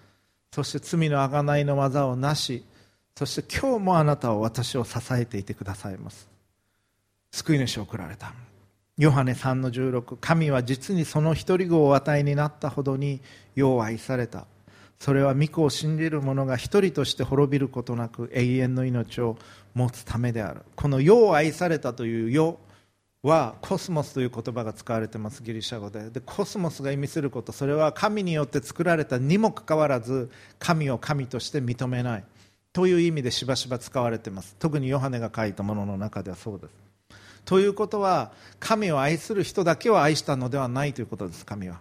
[0.52, 2.64] そして罪の贖いの技をなし
[3.16, 6.28] そして今日もあなたを私を支えていてくださいます。
[7.32, 8.32] 救い主を送られた。
[9.00, 13.22] ヨハネ3の16神は実にその一人子をお与えになったほどに
[13.54, 14.44] 世を愛された。
[14.98, 19.38] それは御子を信じる者が一人として滅びることなく永遠の命を
[19.72, 20.60] 持つためである。
[20.76, 22.58] この世を愛されたという世
[23.22, 26.10] はコスモスという言葉が使われていますギリシャ語で。
[26.10, 32.24] でコスモスが意味することそれは神によって作られたにもかかわらず神を神として認めない。
[32.74, 34.56] という意味でしばしば使われています。
[34.58, 36.89] 特にヨハネが書いたものの中ではそうです。
[37.44, 41.80] ということは神を愛する人だけを愛したのではないということです神は。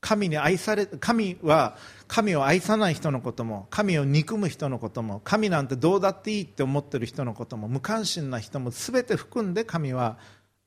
[0.00, 1.76] 神に愛され神は
[2.08, 10.18] 神を愛さない人のことも神を憎む人のことも神なんてどうだっていいって思ってる人のことも無関心な人も全て含んで神は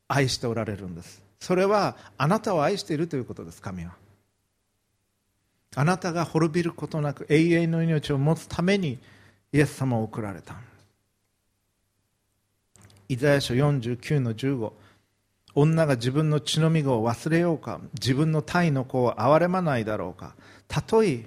[0.07, 1.21] 愛しておられるんです。
[1.41, 3.91] それはあなたを愛しているということです神は。
[5.75, 8.97] あなたが滅びることなく永遠の命を持つために
[9.51, 10.55] イエス様を送られた。
[13.07, 14.71] イザヤ書49の15
[15.55, 17.79] 女が自分の血のみ子を忘れようか。
[17.93, 20.35] 自分の体の子を憐れまないだろうか。
[20.67, 21.25] たとえ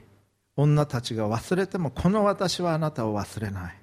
[0.54, 3.76] 女たちが忘れてもこの私はあなたを忘れない。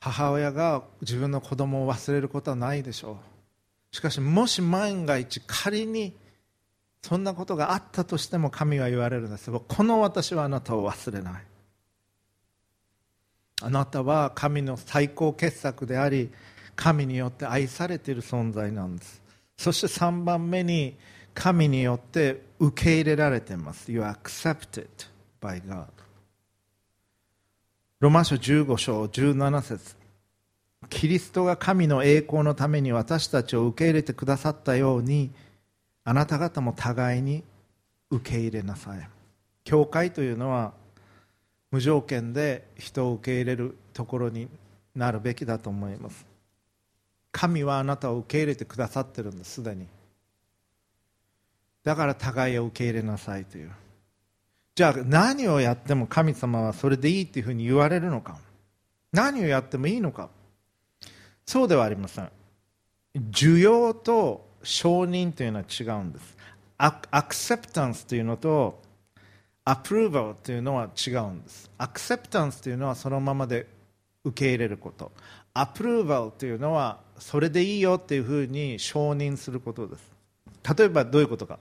[0.00, 3.18] 母親が自分の子供を忘れることはないでしょ
[3.92, 3.96] う。
[3.96, 6.14] しかしもし万が一仮に
[7.02, 9.50] そんなことがあったとしても神は言われるんです。
[9.50, 11.42] この私はあなたを忘れない。
[13.62, 16.30] あなたは神の最高傑作であり
[16.76, 19.22] 神によって愛されている存在なんです。
[19.56, 20.96] そして3番目に
[21.34, 23.92] 神によって受け入れられています。
[23.92, 24.86] You are accepted
[25.40, 25.86] by God.
[28.00, 29.96] ロマ書15章17節。
[30.90, 35.30] キリストが神の栄光のために私たちを受け入れてくださったように
[36.04, 37.42] あなた方も互いに
[38.10, 39.08] 受け入れなさい。
[39.64, 40.74] 教会というのは
[41.74, 44.46] 無条件で人を受け入れるところに
[44.94, 46.24] なるべきだと思います。
[47.32, 49.88] 神はあなたを受け入れてくださってるんですすでに。
[51.82, 53.72] だから互いを受け入れなさいという。
[54.76, 58.38] じゃあ何をやっても神様はそれでいいっていうふうに言われるのか。
[59.10, 60.28] 何をやってもいいのか。
[61.44, 62.30] そうではありません。
[63.16, 66.36] 需要と承認というのは違うんです。
[66.78, 68.80] アクセプタンスというのと
[69.66, 71.70] アプローバルというのは違うんです。
[71.78, 73.66] アクセプタンスというのはそのままで
[74.24, 75.10] 受け入れること。
[75.54, 80.12] アプローバルというのはそれでいいよっていうふうに承認することです。
[80.76, 81.58] 例えばどういうことか。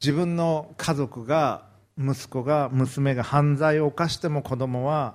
[0.00, 1.66] 自分の家族が
[1.98, 5.14] 息子が娘が犯罪を犯しても子供は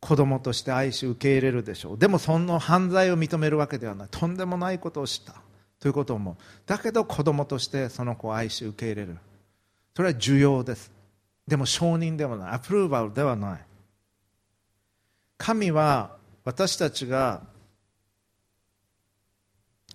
[0.00, 1.98] 子供として愛し受け入れるでしょう。
[1.98, 4.08] でもその犯罪を認めるわけではない。
[4.10, 5.34] とんでもないことをした。
[5.80, 6.36] ということを思う。
[6.64, 9.18] だけど子供としてその子を愛し受け入れる。
[9.94, 10.90] それは重要です。
[11.46, 12.52] でも承認ではない。
[12.52, 13.60] アプローバルではない。
[15.38, 17.42] 神は私たちが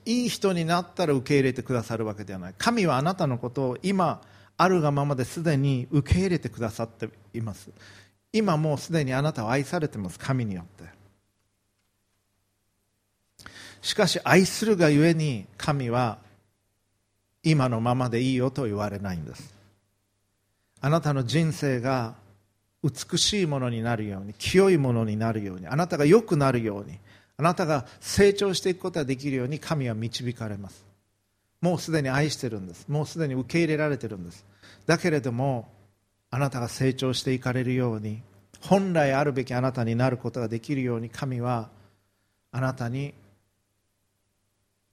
[0.06, 2.56] いい人になったら受け入れてくださるわけではない。
[2.58, 4.22] 神はあなたのことを今
[4.58, 7.70] あるがままですでに受け入れてくださっています。
[8.32, 10.20] 今もうすでにあなたは愛されてます。
[10.20, 10.84] 神によって。
[13.82, 16.20] しかし愛するがゆえに神は
[17.44, 19.59] 今のままでいいよと言われないんです。
[20.82, 22.16] あなたの人生が
[22.84, 26.98] 美しいものになるように清いものになるようにあなたが良くなるように
[27.38, 30.86] あなたが成長していくことができるように神は導かれます。
[31.62, 32.88] もうすでに愛してるんです。
[32.88, 34.46] もうすでに受け入れられてるんです。
[34.86, 35.70] だけれども
[36.32, 38.22] あなたが成長していかれるように
[38.62, 41.70] 本来あるべきあなたになることができるように神は
[42.52, 43.14] あなたに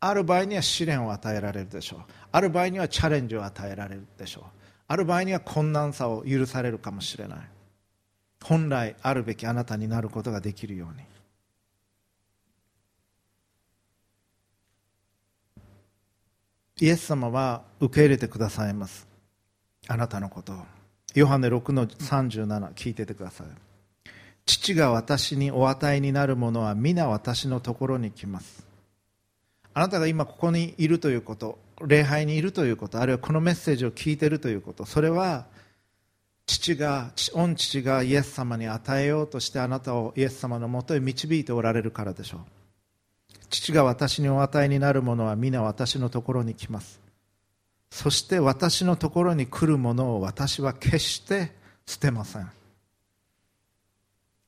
[0.00, 2.00] ある場合には試練を与えられるでしょう。
[2.32, 4.44] ある場合にはチャレンジを与えられるでしょう。
[4.88, 7.38] ある場合には困難さを許されるかもしれない。
[8.42, 11.02] 本来あるべきあなたになることができるように。
[16.78, 19.08] イエス様は受け入れてくださいます。
[19.88, 20.56] あなたのことを。
[21.14, 23.46] ヨハネ6の37聞いててください。
[24.44, 28.66] 父が私にお与えになるものは皆私のところに来ます。
[29.74, 35.46] あなたが今ここにいるということ礼拝にいるということあるいはこのメッセージを聞いているということそれは
[36.46, 42.40] 父が御父がイエス様に与えようとしてあなたをイエス様のもとへ導いておられるからでしょう。
[43.50, 47.00] 父が私にお与えになるものは皆私のところに来ます。
[47.90, 51.52] そして私のところに来るものを私は決して
[51.84, 52.50] 捨てません。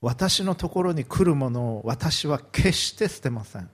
[0.01, 3.69] 私のところに来るものを私は決して捨てません。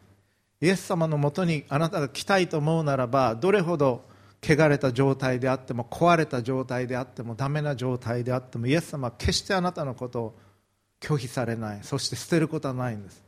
[0.64, 4.04] イエス様のもとにあなたが来たいと思うならばどれほど
[4.42, 10.34] 汚れた状態であっても壊れた状態であってもダメな状態であってもイエス様は決してあなたのことを
[11.00, 11.80] 拒否されない。
[11.82, 13.22] そして捨てることはないんです。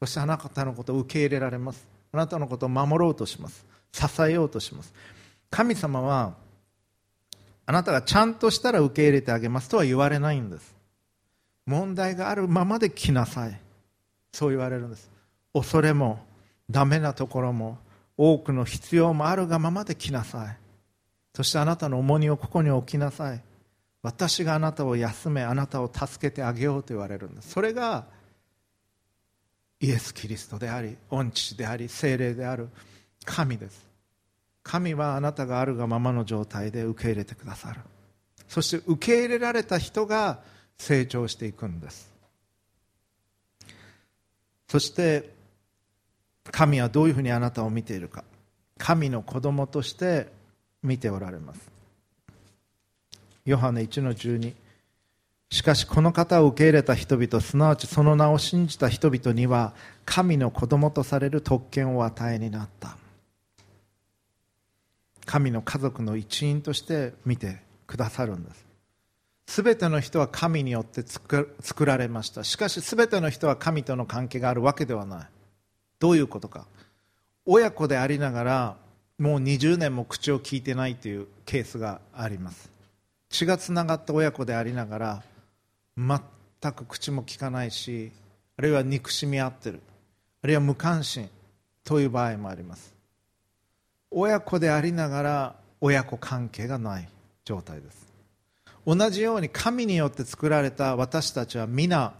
[0.00, 1.86] そしてあなたのことを受け入れられます。
[2.10, 3.66] あなたのことを守ろうとします。
[3.92, 4.94] 支えようとします。
[5.50, 6.34] 神様は
[7.66, 9.68] あなたがちゃんとしたら受け入れてあげます。
[9.68, 10.74] とは言われないんです。
[11.66, 13.60] 問題があるままで来なさい。
[14.32, 15.10] そう言われるんです。
[15.52, 16.24] 恐れも
[16.70, 17.78] ダメなところも
[18.16, 20.58] 多くの必要もあるがままで来なさい。
[21.34, 23.42] そしてあなたの重荷をここに置きなさい。
[24.02, 27.50] 私があなたを休めあなたを助けてあげようと言われるんです。
[27.50, 28.06] それが
[29.80, 32.68] イエス・キリストであり御父であり精霊である
[33.24, 33.86] 神です。
[34.62, 37.80] 神はあなたがあるがままの状態で受け入れてくださる。
[38.48, 40.40] そして受け入れられた人が
[40.78, 42.12] 成長していくんです。
[44.68, 45.35] そして
[46.50, 48.24] 神はどういうふうにあなたを見ているか。
[48.78, 50.28] 神の子供として
[50.82, 51.70] 見ておられます。
[53.44, 54.54] ヨハネ1の12
[55.50, 59.74] しかしこの方を受け入れた人々すなわちその名を信じた人々には
[60.04, 62.96] 神の子供とされる特権を与えになった。
[65.24, 68.66] 神の家族の一員として見てくださるんです。
[69.48, 72.42] すべての人は神によって作られました。
[72.42, 75.28] しかしすべての人は神との関係があるわけではない。
[75.98, 76.66] どういうことか。
[77.44, 78.76] 親子でありながら
[79.18, 82.70] もう20年も口を聞いてないというケースがあります。
[83.30, 85.22] 血がつながった親子でありながら
[85.96, 88.12] 全く口も聞かないし
[88.56, 89.80] あるいは憎しみ合ってる。
[90.42, 91.28] あるいは無関心
[91.84, 92.94] という場合もあります。
[94.10, 97.08] 親子でありながら親子関係がない
[97.44, 98.06] 状態です。
[98.86, 102.14] 同じように神によって作られた私たちは皆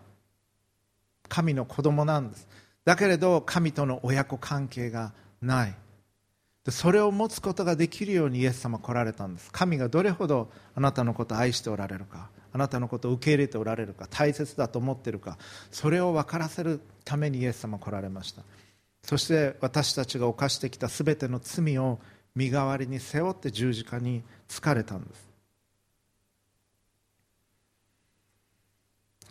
[1.28, 2.48] 神の子供なんです。
[2.86, 5.12] だけれど神との親子関係が
[5.42, 5.74] ない。
[6.68, 9.50] それを持つことができるようにイエス様来られたんです。
[9.52, 15.36] 神がどれほどあなたのことを愛しておられるかあなたのことを受け入れておられるか大切だと思っているか
[15.70, 18.42] それを分からせるためにイエス様来られました。
[19.02, 21.98] そして私たちが犯してきた全ての罪を
[22.36, 25.26] 身代わりに背負って十字架につかれたんです。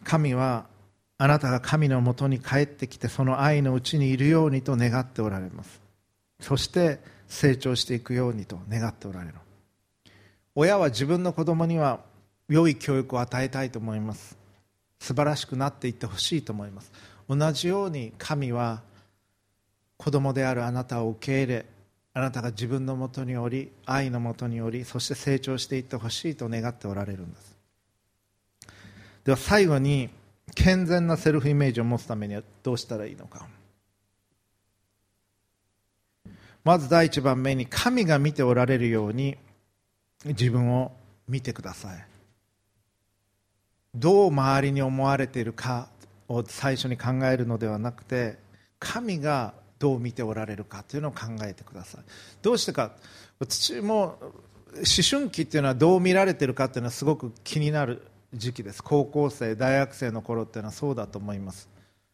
[0.04, 0.68] 神は
[1.18, 5.82] あなたが神のもとに帰ってきてその愛のうちにいるようにと願っておられます。
[6.42, 9.36] そして成長していくようにと願っておられる。
[10.56, 12.02] 親は自分の子供には
[12.50, 14.38] 良い教育を与えたいと思います。
[15.00, 16.92] 素晴らしくなっていってほしいと思います。
[17.30, 18.82] 同じように神は
[19.98, 21.66] 子供であるあなたを受け入れ
[22.14, 27.58] あなたが自分のもとにおり愛のもとにおりそして成長していってほしいと願っておられるんです。
[29.26, 30.10] では最後に
[30.56, 33.48] 健全なセルフイメージを持つためにはどうしたらいいのか。
[36.64, 39.38] まず第一番目に神が見ておられるように
[40.26, 40.94] 自分を
[41.28, 42.06] 見てください。
[43.94, 45.90] どう周りに思われているか
[46.28, 48.38] を最初に考えるのではなくて
[48.80, 52.02] 神がどう見ておられるかというのを考えてください。
[52.42, 52.94] どうしてか。
[53.40, 54.18] 私も
[54.76, 58.02] 思春期っていうのはどう見られているかっていうのはすごく気になる
[58.36, 58.84] 時期です。
[58.84, 61.70] 高校生大学生の頃っていうのはそうだと思います。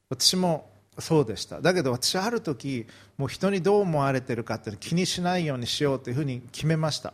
[0.10, 0.70] 私も
[1.00, 1.62] そうでした。
[1.62, 2.86] だけど私ある時
[3.18, 7.14] もう人にどう思われてるかっていうの気にしないようにしようというふうに決めました。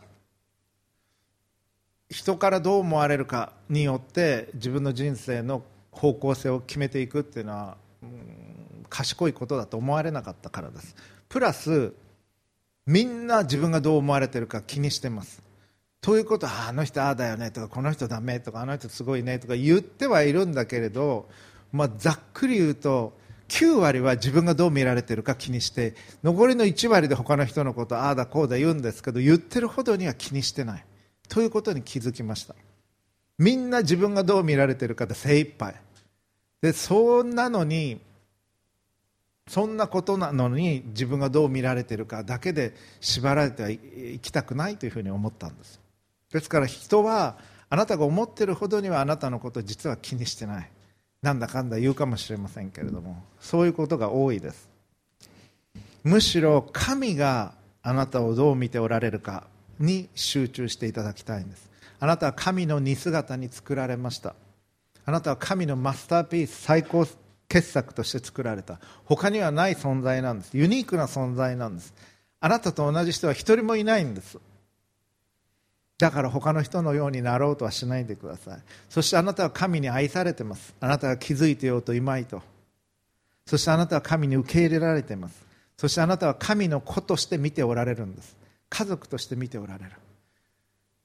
[2.10, 10.96] 人からどう思われるかによって自分の人生の方向性を決めていくっていうのは、うん、賢いことだと思われなかったからです。
[11.28, 11.92] プラス
[12.86, 15.42] みんな自分がどう思われてるか気にしてます。
[16.00, 21.28] ということはあの人ああだよねとかこの人だめとかあの人すごいねとか言ってはいるんだけれど、
[21.72, 23.18] まあ、ざっくり言うと
[23.48, 30.84] 9割は自分がどう見られてるか気にして残りの1割で他の人のことああだこうだ言うんですけど言ってるほどには気にしてない。
[31.28, 32.54] ということに気づきました。
[33.38, 35.74] みんな自分がどう見られてるかで精一杯。
[36.60, 38.00] でそんなのに
[39.48, 43.78] そんなことなのに自分がどう見られてるかだけで縛られてはい
[44.20, 45.80] きたくないというふうに思ったんです。
[46.32, 47.36] ですから人は
[47.70, 50.70] あなたが思っているほどにはあなたのこと実は気にしてない。
[51.22, 53.22] なんだかんだ言うかもしれませんけれども。
[53.40, 54.68] そういうことが多いです。
[56.04, 59.44] むしろ神があなたをどう見ておられるか
[59.78, 61.68] に集中していただきたいんです。
[62.00, 64.34] あなたは神の似姿に作られました。
[65.04, 67.06] あなたは神のマスターピース最高
[67.48, 68.78] 傑作として作られた。
[69.04, 70.56] 他にはない存在なんです。
[70.56, 71.94] ユニークな存在なんです。
[72.40, 74.38] あなたと同じ人は一人もいないんです。
[75.98, 78.58] だから他の人のようになろうとはしないでください。
[78.88, 80.74] そしてあなたは神に愛されてます。
[80.80, 82.40] あなたが気づいてようといまいと。
[83.46, 85.44] そしてあなたは神に受け入れられています。
[85.76, 88.36] そしてあなたは神の子として見ておられるんです。
[88.70, 89.90] 家族として見ておられる。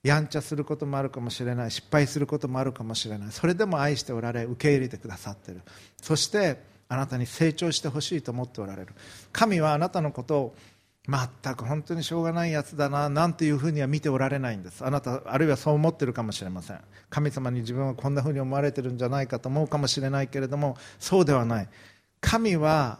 [0.03, 1.71] やんちゃすることもあるかもしれない。
[1.71, 3.31] 失敗することもあるかもしれない。
[3.31, 5.61] それでも愛しておられ受け入れてくださっている。
[6.01, 8.93] そしてあなたに成長してほしいと思っておられる。
[9.31, 10.55] 神はあなたのことを
[11.05, 14.85] 全く本当にしょうがないやつだななんていうふうには見ておられないんです。
[14.85, 16.79] あなたあるいはそう思ってるかもしれません。
[17.09, 21.69] 神様に自分はこんなふうに思われてるんじゃないかと思うかもしれないけれどもそうではない。
[22.21, 22.99] 神は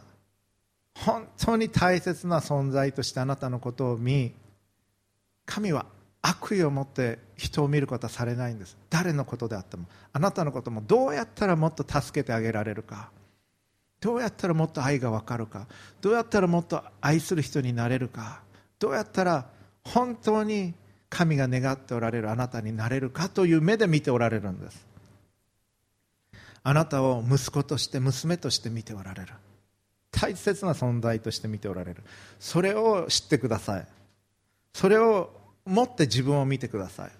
[0.95, 4.33] 本当に大切な存在としてあなたのことを見
[5.45, 5.85] 神は
[6.21, 8.77] 悪意を持って人を見ることはされないんです。
[8.89, 9.85] 誰のことであっても。
[10.11, 13.11] あなたのこともどうやったらもっと助けてあげられるか。
[14.03, 15.65] どうやったらもっと愛が分かるか？
[16.01, 18.41] どうやったらもっと愛する人になれるか？
[18.77, 19.45] どうやったら
[19.85, 20.73] 本当に
[21.09, 23.29] 神が願っておられるあなたになれるか？
[23.29, 24.85] という目で見ておられるんです。
[26.63, 29.31] あなたを息子として娘として見ておられる。
[30.11, 32.03] 大切な存在として見ておられる。
[32.41, 33.87] それを知ってください。
[34.73, 35.29] それを
[35.65, 37.11] 持って自分を見てください。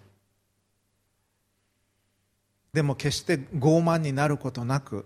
[2.74, 5.06] でも決して傲慢になることなく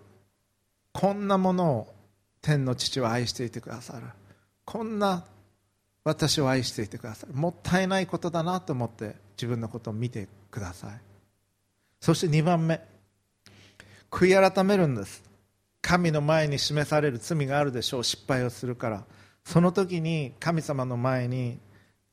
[0.98, 1.94] こんなものを
[2.42, 4.08] 天の父は愛していてくださる。
[4.66, 5.26] こんな
[6.04, 7.34] 私を愛していてくださる。
[7.36, 11.00] もったいないことだなと思って自分のことを見てください。
[12.02, 12.82] そして2番目。
[14.10, 15.22] 悔い改めるんです。
[15.84, 18.04] 神の前に示される罪があるでしょう。
[18.04, 19.04] 失敗をするから。
[19.46, 21.60] その時に神様の前に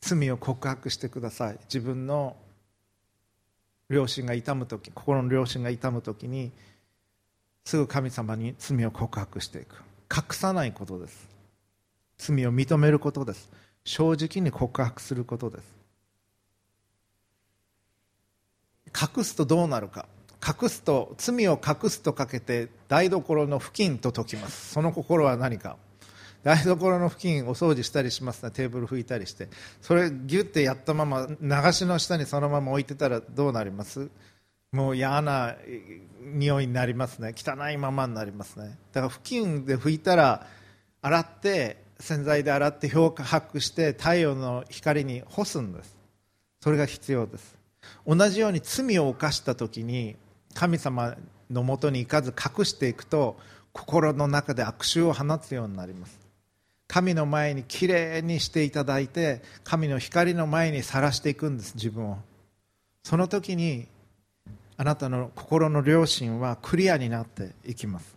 [0.03, 1.59] 罪を告白してください。
[1.69, 2.37] 自分の
[3.89, 6.53] 両親が痛む時心の両親が痛む時に
[7.65, 9.77] すぐ神様に罪を告白していく。
[10.15, 11.29] 隠さないことです。
[12.19, 13.51] 罪を認めることです。
[13.85, 15.65] 正直に告白することです。
[19.17, 20.07] 隠すとどうなるか。
[20.47, 24.73] 隠すと罪を隠すとかけて台所の付近と解きます。
[24.75, 25.79] その心は何か。
[26.43, 28.51] 台所の付近お掃除したりしますね。
[28.51, 29.49] テーブル拭いたりして。
[29.81, 34.11] それギュッてやったまま流しの下にそのまま置いてたらどうなります？
[34.75, 35.55] もう嫌な
[36.21, 37.33] 匂いになりますね。
[37.37, 38.77] 汚いままになりますね。
[38.93, 40.49] だから付近で拭いたら
[41.01, 45.97] 洗って洗剤で洗って漂白して太陽の光に干すんです。
[46.61, 47.57] それが必要です。
[48.05, 50.17] 同じように罪を犯した時に
[50.55, 51.15] 神様
[51.51, 53.39] のもとに行かず隠していくと
[53.73, 56.19] 心の中で悪臭を放つようになります。
[56.89, 62.19] 神の前にきれいにしていただいて神の光の前にさらしていくんです自分を。
[63.05, 63.87] その時に
[64.77, 68.17] あなたの心の良心はクリアになっていきます。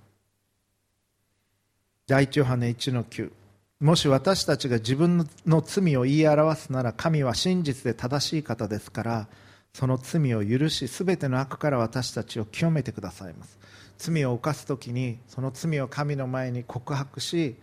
[2.08, 3.32] 第一ヨハネ1の9
[3.80, 9.28] もし私たちが自分の罪を言い表すなら神は真実で正しい方ですから
[9.74, 13.60] その罪を許し全ての悪から私たちを清めてくださいます。
[14.00, 17.56] 罪を犯す時にその罪を神の前に告白し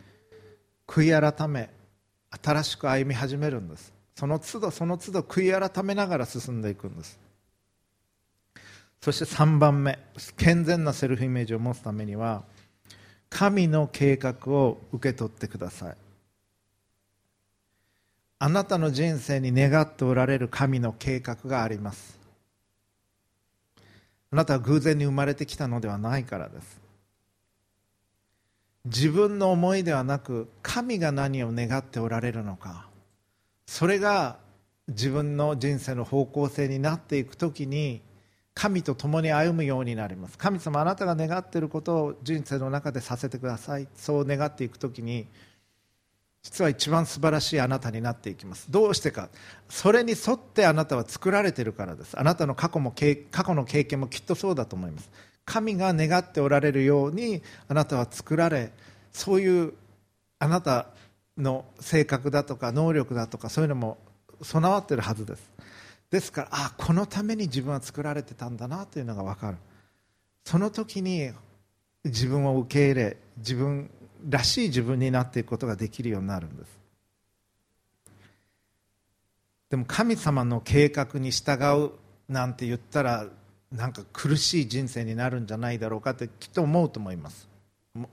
[0.86, 1.70] 悔い改め
[2.42, 3.92] 新しく歩み始めるんです。
[4.14, 7.18] その都度その都度悔い改めながら進んでいくんです。
[9.05, 9.98] そして3番目
[10.38, 12.42] 健全なセルフイメージを持つためには
[13.28, 15.96] 神の計画を受け取ってください。
[18.38, 22.18] あなたの人生に願っておられる神の計画があります。
[24.30, 26.80] あなたは偶然に生まれてきたのではないからです。
[28.86, 32.88] 自分の思いではなく神が何を願っておられるのか
[33.66, 34.38] それが
[34.88, 38.00] 自分の人生の方向性になっていくときに
[38.55, 40.38] 神と共に歩むようになります。
[40.38, 43.88] 神様あなたが願っていることを人生の中でさせてください。
[43.96, 45.26] そう願っていくときに
[46.44, 48.70] 実は一番素晴らしいあなたになっていきます。
[48.70, 49.28] どうしてか。
[49.68, 52.18] それに沿ってあなたは作られているからです。
[52.18, 52.92] あなたの過去も
[53.30, 55.11] 過去の経験もきっとそうだと思います。
[55.46, 58.72] 神が願っておられるようにあなたは作られ
[59.12, 59.74] そういう
[60.38, 60.88] あなた
[61.36, 63.98] の性格だとか能力だとかそういうのも
[64.42, 65.53] 備わっているはずです。
[66.14, 69.56] ですからあこのために自分は作られてたんだなというのが分かる。
[70.44, 71.32] その時に
[72.04, 73.90] 自分を受け入れ自分
[74.30, 76.68] らしい自分になっていくことができるようになるんです。
[79.70, 81.90] でも神様の計画に従う
[82.32, 83.26] なんて言ったら
[83.72, 87.48] なんか苦しい人生になるんじゃないだろうかってきっと思うと思います。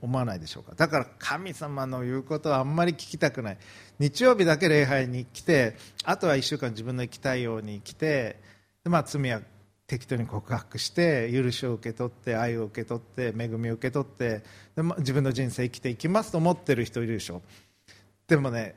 [0.00, 0.74] 思わないでしょうか。
[0.76, 3.58] だから神様の言うことはあんまり聞きたくない。
[3.98, 8.40] 日曜日だけ礼拝に来てあとは1週間自分の生きたいように来て
[8.84, 9.40] で、まあ、罪は
[9.88, 14.42] 適当に告白して許しを受け取って愛を受け取って恵みを受け取って
[14.76, 17.42] で、まあ、自分の人生生きていきますと思ってる人いるでしょ。
[18.28, 18.76] でもね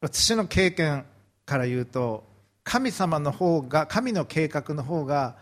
[0.00, 1.06] 私の経験
[1.46, 2.22] から言うと
[2.64, 5.36] 神様の方が神の計画の方が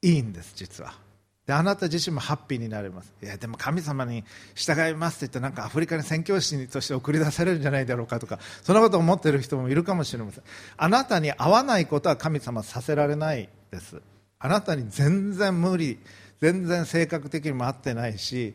[0.00, 1.07] いいんです実は。
[1.48, 3.10] であなた自身もハッピーになれます。
[3.22, 4.22] いやでも神様に
[4.54, 10.44] 従いますって言ってなんかアフリカに宣教師として送り出されるんじゃないだろうかとかそんなことを思っている人もいるかもしれません。
[10.76, 14.02] あなたに合わないことは神様させられないです。
[14.38, 15.98] あなたに全然無理
[16.42, 18.54] 全然性格的にも合ってないし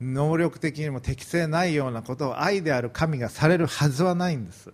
[0.00, 4.72] 能力的にも適正ないようなことを愛である神がされるはずはないんです。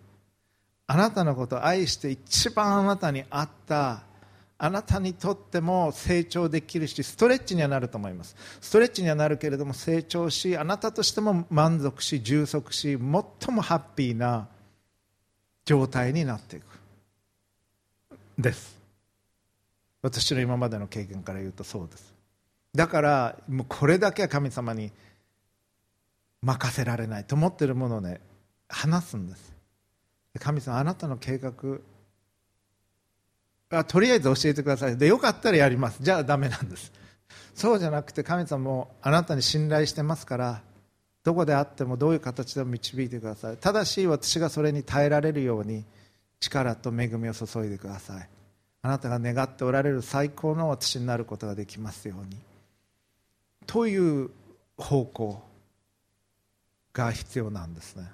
[0.87, 4.03] あなたのことを愛して一番あなたに合った
[4.57, 8.37] あなたにとっても成長できるしストレッチにはなると思います。
[8.61, 14.49] ストレッチにはなるけれども成長しあなたとしても満足し充足し最もハッピーな
[15.65, 16.65] 状態になっていく。
[18.39, 18.79] です。
[20.03, 22.15] 私の今までの経験から言うとそうです。
[22.75, 24.93] だからもうこれだけは神様に
[26.43, 28.21] 任せられないと思ってるものをね
[28.69, 29.55] 話すんです。
[30.39, 31.53] 神様あなたの計画
[33.83, 34.97] とりあえず教えてください。
[34.97, 35.99] でよかったらやります。
[36.01, 36.93] じゃあダメなんです。
[37.55, 40.63] そうじゃなくて神様もあなたに信頼してますから
[41.25, 43.57] どこであってもどういう形でも導いてください。
[43.57, 45.85] ただし私がそれに耐えられるように
[46.39, 48.29] 力と恵みを注いでください。
[48.83, 52.37] あなたが願っておられる最高の私になることができますように。
[53.67, 54.31] という
[54.77, 55.43] 方向
[56.93, 58.05] が必要なんですね。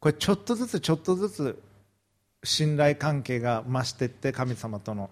[0.00, 1.62] これちょっとずつちょっとずつ
[2.42, 5.10] 信頼関係が増していって神様との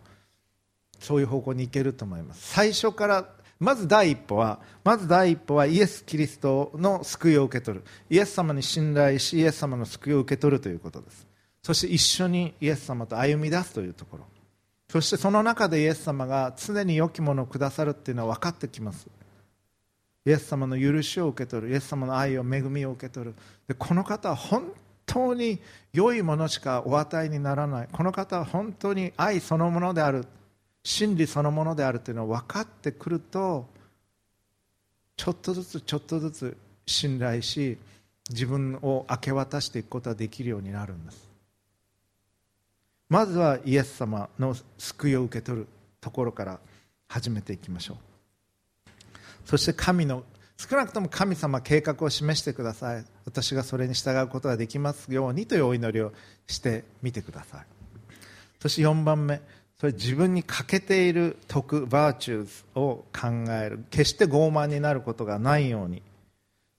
[0.99, 2.53] そういう方向に行けると思います。
[2.55, 3.29] 最初から
[3.61, 7.85] まず第一歩はまず第一歩はイエス・キリストの救いを受け取る。
[8.09, 11.27] イエス様に信頼しイエス様の救いを受け取るということです。
[11.63, 14.25] そして一緒にイエス様と歩み出すというところ。
[14.91, 19.07] そしてその中でイエス様が常に良きものをくださるっていうのは分かってきます。
[20.25, 21.73] イエス様の許しを受け取る。
[21.73, 23.35] イエス様の愛を恵みを受け取る。
[23.67, 24.73] でこの方は本
[25.09, 25.59] 当に
[25.93, 27.89] 良いものしかお与えにならない。
[27.91, 30.25] この方は本当に愛そのものである。
[30.85, 33.67] 真理そのものであるというのを分かってくると
[35.17, 36.57] ちょっとずつちょっとずつ
[36.87, 37.77] 信頼し
[38.31, 41.29] 自分を明け渡していくことができるようになるんです。
[43.11, 45.67] まずはイエス様の救いを受け取る
[46.01, 46.59] ところから
[47.09, 47.97] 始めていきましょう。
[49.45, 50.25] そして神の
[50.59, 53.05] 少なくとも神様計画を示してください。
[53.25, 56.13] 私がそれに従うことができますようにというお祈りを
[56.49, 57.67] してみてください。
[58.61, 59.41] そして4番目。
[59.79, 63.85] それ自分に欠けている徳バーチューズを考える。
[63.91, 66.03] 決して傲慢になることがないように。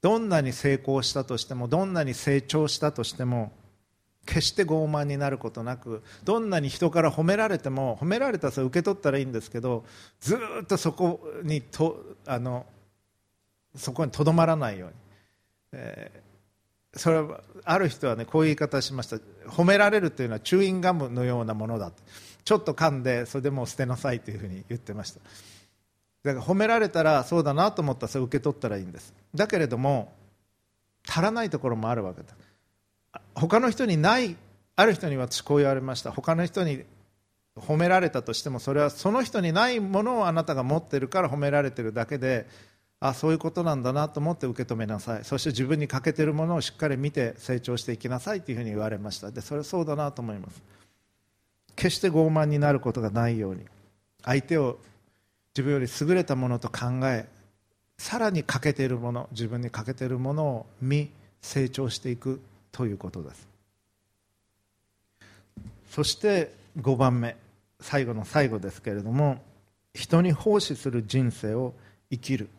[0.02, 3.52] どんなに成功したとしてもどんなに成長したとしても
[4.26, 9.84] 決して傲慢になることなくどんなに人から褒められても褒められたらそれ受け取ったらいいんですけど
[10.22, 12.66] ずっとそこにとあの
[13.76, 14.96] そこにとどまらないように、
[15.74, 19.18] えー、それはある人はねこういう言い方しました。
[19.48, 21.92] 褒められるというのはチューインガムのようなものだ
[22.44, 25.20] ちょっと噛んでそれでもう捨てなさいというふうに言ってました。
[26.24, 29.14] だから褒められたらそうだなと思ったらそれ受け取ったらいいんです。
[29.34, 30.14] だけれども
[31.08, 32.34] 足らないところもあるわけだ。
[33.36, 34.36] 他の人にない
[34.76, 36.12] ある人に私こう言われました。
[36.12, 36.84] 他の人に
[37.58, 42.48] 褒められたとしてもそれはその人にないものをあなたが持ってるから褒められてるだけで
[43.02, 45.24] あそういうことなんだなと思って受け止めなさい。
[45.24, 49.32] そして自分に欠けてるものをしっかり見て成長していきなさいというふうに言われました。
[49.32, 50.62] でそれはそうだなと思います。
[51.76, 53.62] 決して傲慢になることがないように
[54.24, 54.80] 相手を
[55.56, 57.28] 自分より優れたものと考え
[57.98, 61.10] さらに欠けているもの自分に欠けているものを見
[61.42, 62.42] 成長していく
[62.74, 63.48] ということです。
[65.90, 67.38] そして5番目
[67.80, 69.42] 最後の最後ですけれども
[69.94, 71.74] 人に奉仕する人生を
[72.12, 72.50] 生きる。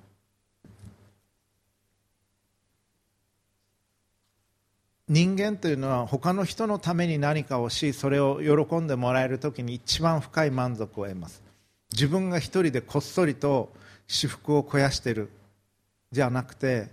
[5.10, 11.42] 人間というのは他の人のために何かをしそれを喜んでもらえる時に一番深い満足を得ます。
[11.90, 13.72] 自分が一人でこっそりと
[14.06, 15.28] 私腹を肥やしている
[16.12, 16.86] じゃなくて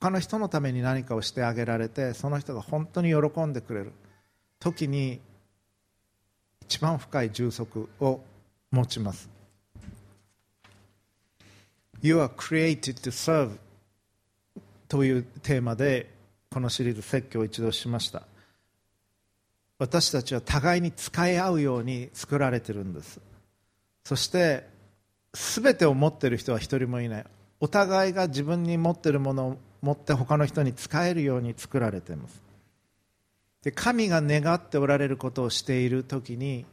[0.00, 3.92] 他の人のために何かをしてあげられてその人が本当に喜んでくれる。
[4.58, 5.20] 時に
[6.62, 8.20] 一番深い充足を
[8.72, 9.30] 持ちます。
[12.00, 13.58] You are created to serve
[14.88, 16.11] というテーマで
[16.52, 18.22] このシリーズ説教を一度しました。
[19.78, 23.20] 私たちは互いに使い合うように作られてるんです。
[24.04, 24.68] そして
[25.32, 27.24] 全てを持ってる人は一人もいない。
[27.58, 32.42] お互いが自分に持ってるものを持って他の人に使えるように作られています。
[33.62, 36.66] で神が願っておられることをしている時に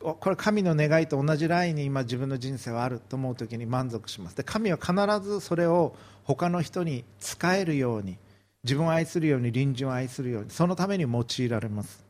[0.00, 4.36] これ神の願いと同じラインに今自分の人生はあると思う時に満足します。
[4.36, 4.94] で神は必
[5.26, 5.94] ずそれを
[6.24, 8.16] 他の人に使えるように
[8.62, 12.04] 自分を愛するように隣人を愛するようにそのために用いられます。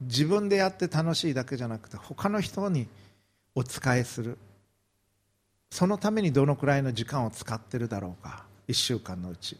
[0.00, 2.88] 自分でやって楽しいだけじゃなくて他の人に
[3.54, 4.38] お仕えする。
[5.70, 8.44] そのためにどのくらいの時間を使ってるだろうか。
[8.68, 9.56] 1週間のうち。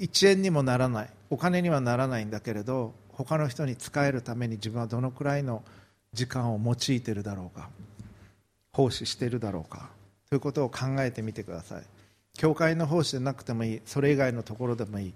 [0.00, 1.10] 1円にもならない。
[1.30, 5.62] お金にはならないんだけれど他の人に使えるために自分はどのくらいの
[6.12, 7.68] 時間を用いてるだろうか。
[8.72, 9.90] 奉仕してるだろうか。
[10.28, 11.82] ということを考えてみてください。
[12.36, 13.82] 教会の奉仕でなくてもいい。
[13.84, 15.14] それ以外のところでもいい。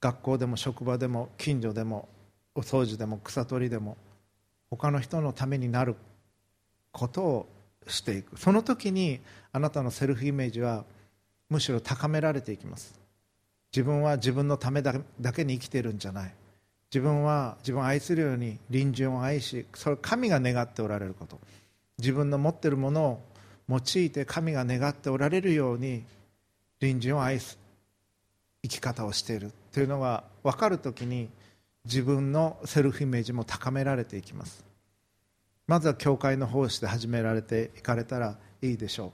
[0.00, 2.08] 学校でも職場でも近所でも
[2.54, 3.96] お掃除でも草取りでも
[4.70, 5.96] 他の人のためになる
[6.92, 7.48] ことを
[7.88, 8.38] していく。
[8.38, 9.20] その時に
[9.52, 10.84] あなたのセルフイメージは
[11.48, 12.98] むしろ高められていきます。
[13.72, 14.94] 自分は自分のためだ
[15.34, 16.34] けに生きてるんじゃない。
[16.92, 21.38] 自分は自分を愛するように隣人を愛しそれ神が願っておられること。
[21.98, 23.22] 自分の持っているものを
[23.68, 26.04] 用いて神が願っておられるように
[26.80, 27.58] 隣人を愛す
[28.62, 31.28] 生き方をしているというのが分かるときに
[31.84, 34.64] 自分のセルフイメージも高められていきます。
[35.66, 39.12] まずは教会の奉仕で始められていかれたらいいでしょ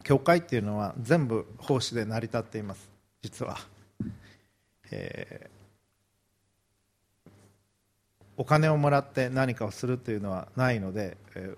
[0.00, 0.04] う。
[0.04, 2.90] 教会っていうのは全部奉仕で成り立っています。
[3.22, 3.58] 実は、
[4.90, 7.30] えー、
[8.36, 11.56] お金をもらって何かをするというのはないので、えー、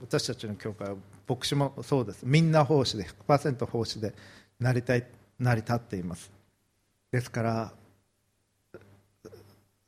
[0.00, 0.96] 私たちの教会は
[1.26, 2.22] 牧師もそうです。
[2.24, 4.14] みんな奉仕で100%奉仕で
[4.60, 5.06] 成り立
[5.38, 6.30] 成り立っています。
[7.10, 7.72] ですから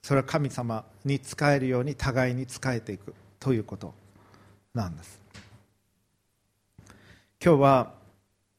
[0.02, 3.94] それは神様に仕えるように互いに仕えていくということ
[4.74, 5.20] なんです。
[7.44, 7.92] 今日は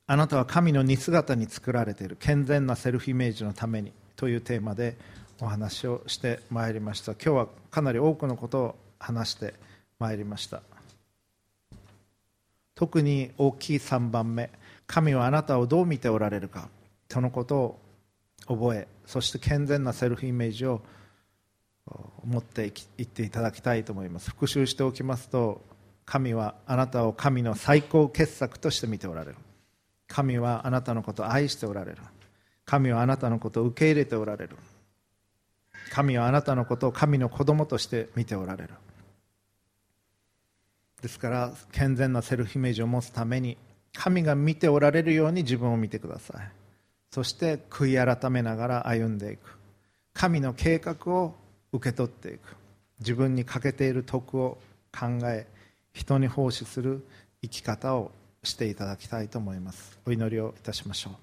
[0.08, 4.98] あなたは神の似姿に作られている健全なセルフイメージのためにというテーマで
[5.42, 7.14] お話をしてまいりました。
[7.14, 9.54] 今日はかなり多くのことを話して
[10.00, 10.62] まいりました。
[12.78, 14.52] 特に大きい3番目
[14.86, 16.70] 神はあなたをどう見ておられるか
[17.10, 17.80] そのことを
[18.48, 20.82] 覚えそして健全なセルフイメージを
[22.24, 24.30] 持っていっていただきたいと思います。
[24.30, 25.62] 復習しておきますと
[26.06, 29.38] 神はあなたを神の最高傑作として見ておられる。
[30.08, 31.98] 神はあなたのことを愛しておられる。
[32.66, 34.58] 神はあなたのことを受け入れておられる。
[35.90, 38.74] 神はあなたのことを神の子供として見ておられる。
[41.02, 43.58] ですから健全なセルフイメージを持つために
[43.94, 46.52] 神が見ておられるように自分を見てください。
[47.12, 49.58] そして悔い改めながら歩んでいく。
[50.14, 51.36] 神の計画を
[51.72, 52.56] 受け取っていく。
[53.00, 54.58] 自分に欠けている徳を
[54.92, 55.48] 考え
[55.94, 57.06] 人に奉仕する
[57.42, 58.12] 生き方を
[58.44, 60.00] していただきたいと思います。
[60.06, 61.14] お祈りをいたしましょう。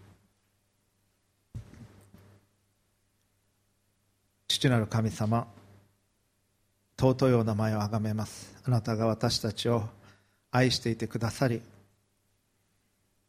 [4.49, 5.47] 父なる神様
[6.97, 8.54] 尊いお名前をあがめます。
[8.67, 9.85] あなたが私たちを
[10.51, 11.61] 愛していてくださり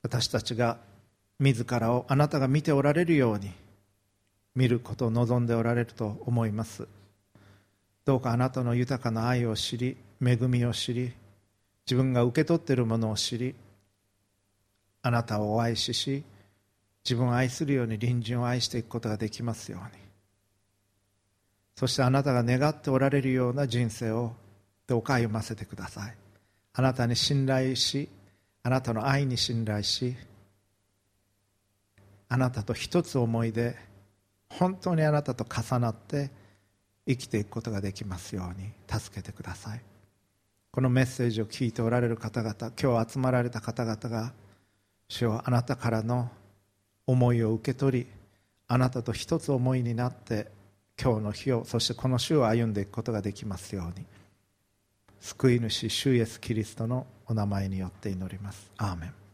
[0.03, 0.77] 私たちが
[1.39, 3.51] 自らをあなたが見ておられるように
[4.55, 6.87] 見ることを望んでおられると思います。
[8.05, 11.11] どうかあなたの豊かな愛を知り恵みを知り
[11.85, 13.55] 自分が受け取っているものを知り
[15.01, 16.23] あなたをお愛しし
[17.03, 20.03] 自分を愛するように隣人を愛していくことができますように。
[21.75, 24.33] そしてあなたが願っておられるような人生を
[24.87, 26.15] どうか歩ませてください。
[26.73, 28.09] あなたに信頼し
[28.63, 30.15] あなたの愛に信頼し
[32.27, 33.75] あなたと一つ思いで
[34.49, 36.31] 本当にあなたと重なって
[37.07, 39.81] 生きていくことができますように助けてください。
[40.71, 44.33] このメッセージを聞いておられる方々今日集まられた方々が
[45.07, 46.29] 主よあなたからの
[47.07, 48.07] 思いを受け取り
[48.67, 50.51] あなたと一つ思いになって
[51.01, 54.05] 今日の日をそしてこの週を歩んでいくことができますように
[55.19, 58.71] 救い主主イエスキリストのお名前によって祈ります。
[58.77, 59.24] アーメン。